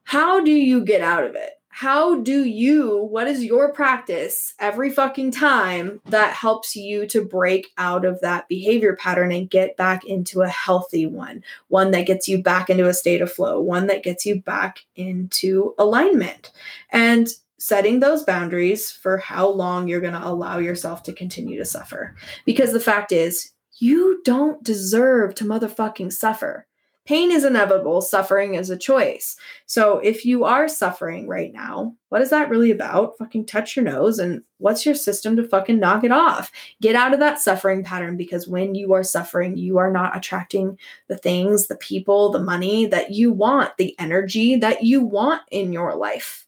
How 0.05 0.41
do 0.41 0.51
you 0.51 0.85
get 0.85 1.01
out 1.01 1.25
of 1.25 1.35
it? 1.35 1.53
How 1.75 2.21
do 2.21 2.45
you 2.45 2.99
what 3.11 3.27
is 3.27 3.43
your 3.43 3.73
practice 3.73 4.53
every 4.59 4.91
fucking 4.91 5.31
time 5.31 6.03
that 6.05 6.35
helps 6.35 6.77
you 6.77 7.07
to 7.07 7.25
break 7.25 7.73
out 7.79 8.05
of 8.05 8.21
that 8.21 8.47
behavior 8.47 8.95
pattern 8.95 9.33
and 9.33 9.49
get 9.49 9.75
back 9.79 10.05
into 10.05 10.43
a 10.43 10.49
healthy 10.49 11.07
one? 11.07 11.43
One 11.69 11.91
that 11.93 12.07
gets 12.07 12.29
you 12.29 12.43
back 12.43 12.69
into 12.69 12.89
a 12.89 12.95
state 12.95 13.23
of 13.23 13.33
flow 13.33 13.59
one 13.59 13.87
that 13.87 14.03
gets 14.03 14.27
you 14.27 14.41
back 14.43 14.81
into 14.97 15.75
alignment. 15.79 16.53
And 16.91 17.29
setting 17.57 18.01
those 18.01 18.25
boundaries 18.25 18.91
for 18.91 19.17
how 19.17 19.49
long 19.49 19.89
you're 19.89 20.01
going 20.01 20.13
to 20.13 20.27
allow 20.27 20.59
yourself 20.59 21.03
to 21.05 21.13
continue 21.13 21.57
to 21.57 21.65
suffer. 21.65 22.15
Because 22.45 22.73
the 22.73 22.81
fact 22.81 23.13
is 23.13 23.53
you 23.79 24.21
don't 24.25 24.63
deserve 24.63 25.35
to 25.37 25.45
motherfucking 25.45 26.13
suffer 26.13 26.67
Pain 27.05 27.33
is 27.33 27.45
inevitable, 27.45 28.01
suffering 28.01 28.55
is 28.55 28.71
a 28.71 28.77
choice. 28.77 29.37
So 29.67 29.99
if 29.99 30.25
you 30.25 30.45
are 30.45 30.69
suffering 30.69 31.27
right 31.27 31.53
now, 31.53 31.97
what 32.11 32.23
is 32.23 32.31
that 32.31 32.49
really 32.49 32.71
about? 32.71 33.19
Fucking 33.19 33.47
touch 33.47 33.75
your 33.75 33.85
nose 33.85 34.21
and 34.21 34.43
what's 34.59 34.87
your 34.87 34.95
system 34.95 35.35
to 35.37 35.49
fucking 35.49 35.81
knock 35.81 36.05
it 36.05 36.13
off? 36.13 36.53
Get 36.81 36.95
out 36.95 37.13
of 37.13 37.19
that 37.19 37.41
suffering 37.41 37.83
pattern 37.83 38.17
because 38.17 38.47
when 38.47 38.77
you 38.77 38.93
are 38.93 39.03
suffering, 39.03 39.57
you 39.57 39.79
are 39.79 39.91
not 39.91 40.17
attracting 40.17 40.79
the 41.09 41.17
things, 41.17 41.67
the 41.67 41.77
people, 41.77 42.31
the 42.31 42.39
money 42.39 42.87
that 42.87 43.11
you 43.11 43.33
want, 43.33 43.77
the 43.79 43.99
energy 43.99 44.55
that 44.57 44.85
you 44.85 45.01
want 45.01 45.43
in 45.51 45.73
your 45.73 45.97
life. 45.97 46.47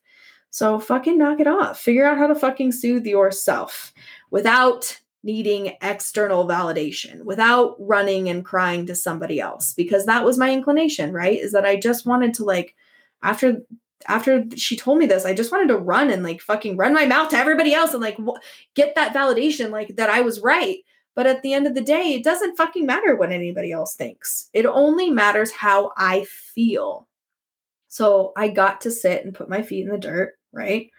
So 0.50 0.78
fucking 0.78 1.18
knock 1.18 1.40
it 1.40 1.48
off. 1.48 1.80
Figure 1.80 2.06
out 2.06 2.16
how 2.16 2.28
to 2.28 2.34
fucking 2.36 2.70
soothe 2.70 3.06
yourself 3.06 3.92
without 4.30 5.00
needing 5.24 5.74
external 5.80 6.46
validation 6.46 7.22
without 7.24 7.74
running 7.78 8.28
and 8.28 8.44
crying 8.44 8.84
to 8.86 8.94
somebody 8.94 9.40
else 9.40 9.72
because 9.72 10.04
that 10.04 10.24
was 10.24 10.38
my 10.38 10.52
inclination 10.52 11.12
right? 11.12 11.40
Is 11.40 11.52
that 11.52 11.64
i 11.64 11.76
just 11.76 12.06
wanted 12.06 12.34
to 12.34 12.44
like 12.44 12.76
after 13.22 13.62
after 14.06 14.44
she 14.54 14.76
told 14.76 14.98
me 14.98 15.06
this 15.06 15.24
i 15.24 15.32
just 15.32 15.50
wanted 15.50 15.68
to 15.68 15.78
run 15.78 16.10
and 16.10 16.22
like 16.22 16.42
fucking 16.42 16.76
run 16.76 16.92
my 16.92 17.06
mouth 17.06 17.30
to 17.30 17.38
everybody 17.38 17.72
else 17.72 17.94
and 17.94 18.02
like 18.02 18.18
w- 18.18 18.38
get 18.74 18.94
that 18.94 19.14
validation 19.14 19.70
like 19.70 19.96
that 19.96 20.10
i 20.10 20.20
was 20.20 20.40
right. 20.40 20.78
But 21.16 21.28
at 21.28 21.42
the 21.42 21.54
end 21.54 21.66
of 21.66 21.74
the 21.74 21.80
day 21.80 22.14
it 22.14 22.24
doesn't 22.24 22.56
fucking 22.56 22.84
matter 22.84 23.16
what 23.16 23.32
anybody 23.32 23.72
else 23.72 23.94
thinks. 23.94 24.50
It 24.52 24.66
only 24.66 25.10
matters 25.10 25.52
how 25.52 25.92
i 25.96 26.24
feel. 26.24 27.08
So 27.88 28.32
i 28.36 28.48
got 28.48 28.82
to 28.82 28.90
sit 28.90 29.24
and 29.24 29.34
put 29.34 29.48
my 29.48 29.62
feet 29.62 29.86
in 29.86 29.90
the 29.90 29.98
dirt 29.98 30.34
right 30.52 30.90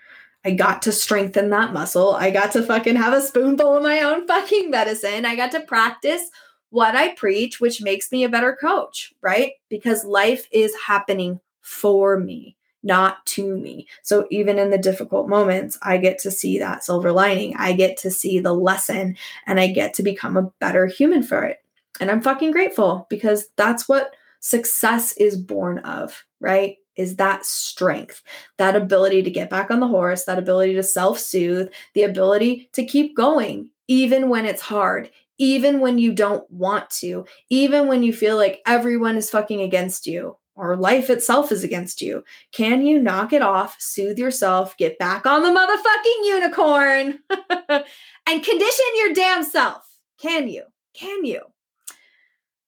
I 0.46 0.52
got 0.52 0.84
to 0.84 0.92
strengthen 0.92 1.50
that 1.50 1.74
muscle. 1.74 2.12
I 2.14 2.30
got 2.30 2.52
to 2.52 2.62
fucking 2.62 2.96
have 2.96 3.14
a 3.14 3.22
spoonful 3.22 3.78
of 3.78 3.84
my 3.84 4.02
own 4.02 4.28
fucking 4.28 4.70
medicine. 4.70 5.26
I 5.26 5.36
got 5.36 5.52
to 5.52 5.62
practice 5.62 6.30
what 6.70 6.96
I 6.96 7.16
preach, 7.16 7.60
which 7.60 7.82
makes 7.82 8.12
me 8.12 8.24
a 8.24 8.30
better 8.30 8.56
coach, 8.56 9.12
right? 9.22 9.54
Because 9.70 10.06
life 10.06 10.48
is 10.52 10.76
happening 10.86 11.40
for 11.62 12.20
me, 12.20 12.56
not 12.84 13.26
to 13.28 13.58
me. 13.58 13.88
So 14.04 14.28
even 14.30 14.60
in 14.60 14.70
the 14.70 14.78
difficult 14.78 15.28
moments, 15.28 15.80
I 15.82 15.98
get 15.98 16.20
to 16.20 16.32
see 16.32 16.60
that 16.60 16.84
silver 16.84 17.12
lining. 17.12 17.56
I 17.58 17.74
get 17.74 17.98
to 17.98 18.12
see 18.12 18.40
the 18.40 18.54
lesson 18.54 19.18
and 19.48 19.60
I 19.60 19.68
get 19.68 19.96
to 19.96 20.04
become 20.04 20.38
a 20.38 20.52
better 20.60 20.86
human 20.86 21.24
for 21.24 21.44
it. 21.44 21.58
And 22.00 22.12
I'm 22.12 22.22
fucking 22.22 22.52
grateful 22.52 23.08
because 23.10 23.48
that's 23.56 23.90
what 23.90 24.14
success 24.42 25.14
is 25.14 25.38
born 25.38 25.80
of, 25.80 26.24
right? 26.40 26.78
Is 26.96 27.16
that 27.18 27.46
strength, 27.46 28.22
that 28.58 28.76
ability 28.76 29.24
to 29.24 29.32
get 29.32 29.50
back 29.50 29.72
on 29.72 29.80
the 29.80 29.88
horse, 29.88 30.26
that 30.26 30.40
ability 30.40 30.74
to 30.76 30.84
self 30.84 31.20
soothe, 31.20 31.70
the 31.94 32.04
ability 32.04 32.70
to 32.74 32.86
keep 32.86 33.16
going, 33.16 33.70
even 33.88 34.30
when 34.30 34.46
it's 34.46 34.62
hard, 34.62 35.10
even 35.38 35.80
when 35.80 35.98
you 35.98 36.14
don't 36.14 36.50
want 36.50 36.90
to, 36.90 37.26
even 37.50 37.88
when 37.88 38.04
you 38.04 38.14
feel 38.14 38.38
like 38.38 38.62
everyone 38.66 39.18
is 39.18 39.30
fucking 39.30 39.62
against 39.62 40.08
you 40.08 40.38
or 40.56 40.78
life 40.78 41.10
itself 41.10 41.52
is 41.52 41.64
against 41.64 42.02
you. 42.02 42.24
Can 42.52 42.86
you 42.86 43.02
knock 43.02 43.34
it 43.34 43.42
off, 43.42 43.76
soothe 43.80 44.18
yourself, 44.18 44.78
get 44.78 44.98
back 44.98 45.26
on 45.26 45.44
the 45.44 45.50
motherfucking 45.50 46.26
unicorn, 46.26 47.20
and 48.26 48.44
condition 48.44 48.86
your 48.96 49.14
damn 49.14 49.44
self? 49.44 49.86
Can 50.18 50.48
you? 50.48 50.64
Can 50.94 51.26
you? 51.26 51.42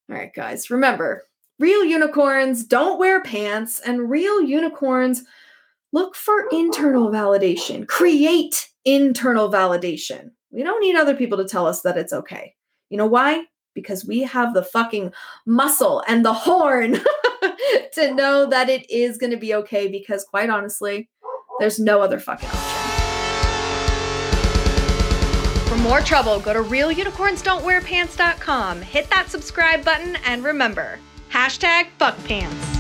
All 0.10 0.16
right, 0.16 0.34
guys, 0.34 0.70
remember 0.70 1.24
Real 1.60 1.84
unicorns 1.84 2.64
don't 2.64 3.00
wear 3.00 3.24
pants, 3.24 3.80
and 3.80 4.12
real 4.12 4.40
unicorns 4.40 5.24
look 5.92 6.16
for 6.16 6.48
internal 6.52 7.10
validation, 7.10 7.88
create 7.88 8.70
internal 8.86 9.52
validation. 9.52 10.30
We 10.52 10.62
don't 10.62 10.82
need 10.82 10.96
other 10.96 11.16
people 11.16 11.40
to 11.40 11.48
tell 11.48 11.66
us 11.66 11.82
that 11.82 11.98
it's 11.98 12.14
okay. 12.14 12.54
You 12.92 12.98
know 12.98 13.08
why? 13.08 13.46
Because 13.74 14.06
we 14.06 14.22
have 14.22 14.54
the 14.54 14.62
fucking 14.62 15.14
muscle 15.48 16.04
and 16.08 16.24
the 16.24 16.34
horn 16.34 16.94
to 17.94 18.14
know 18.14 18.46
that 18.46 18.70
it 18.70 18.88
is 18.92 19.18
going 19.18 19.32
to 19.32 19.38
be 19.38 19.56
okay. 19.56 19.88
Because 19.88 20.24
quite 20.26 20.52
honestly, 20.52 21.10
there's 21.58 21.80
no 21.80 22.02
other 22.02 22.20
fucking 22.20 22.50
option. 22.50 22.62
For 25.68 25.78
more 25.78 26.02
trouble, 26.02 26.40
go 26.40 26.54
to 26.54 26.62
realunicornsdon'twearpants.com, 26.62 28.82
hit 28.84 29.10
that 29.10 29.32
subscribe 29.32 29.84
button, 29.84 30.18
and 30.24 30.44
remember, 30.44 31.00
hashtag 31.30 31.88
fuckpants. 32.00 32.77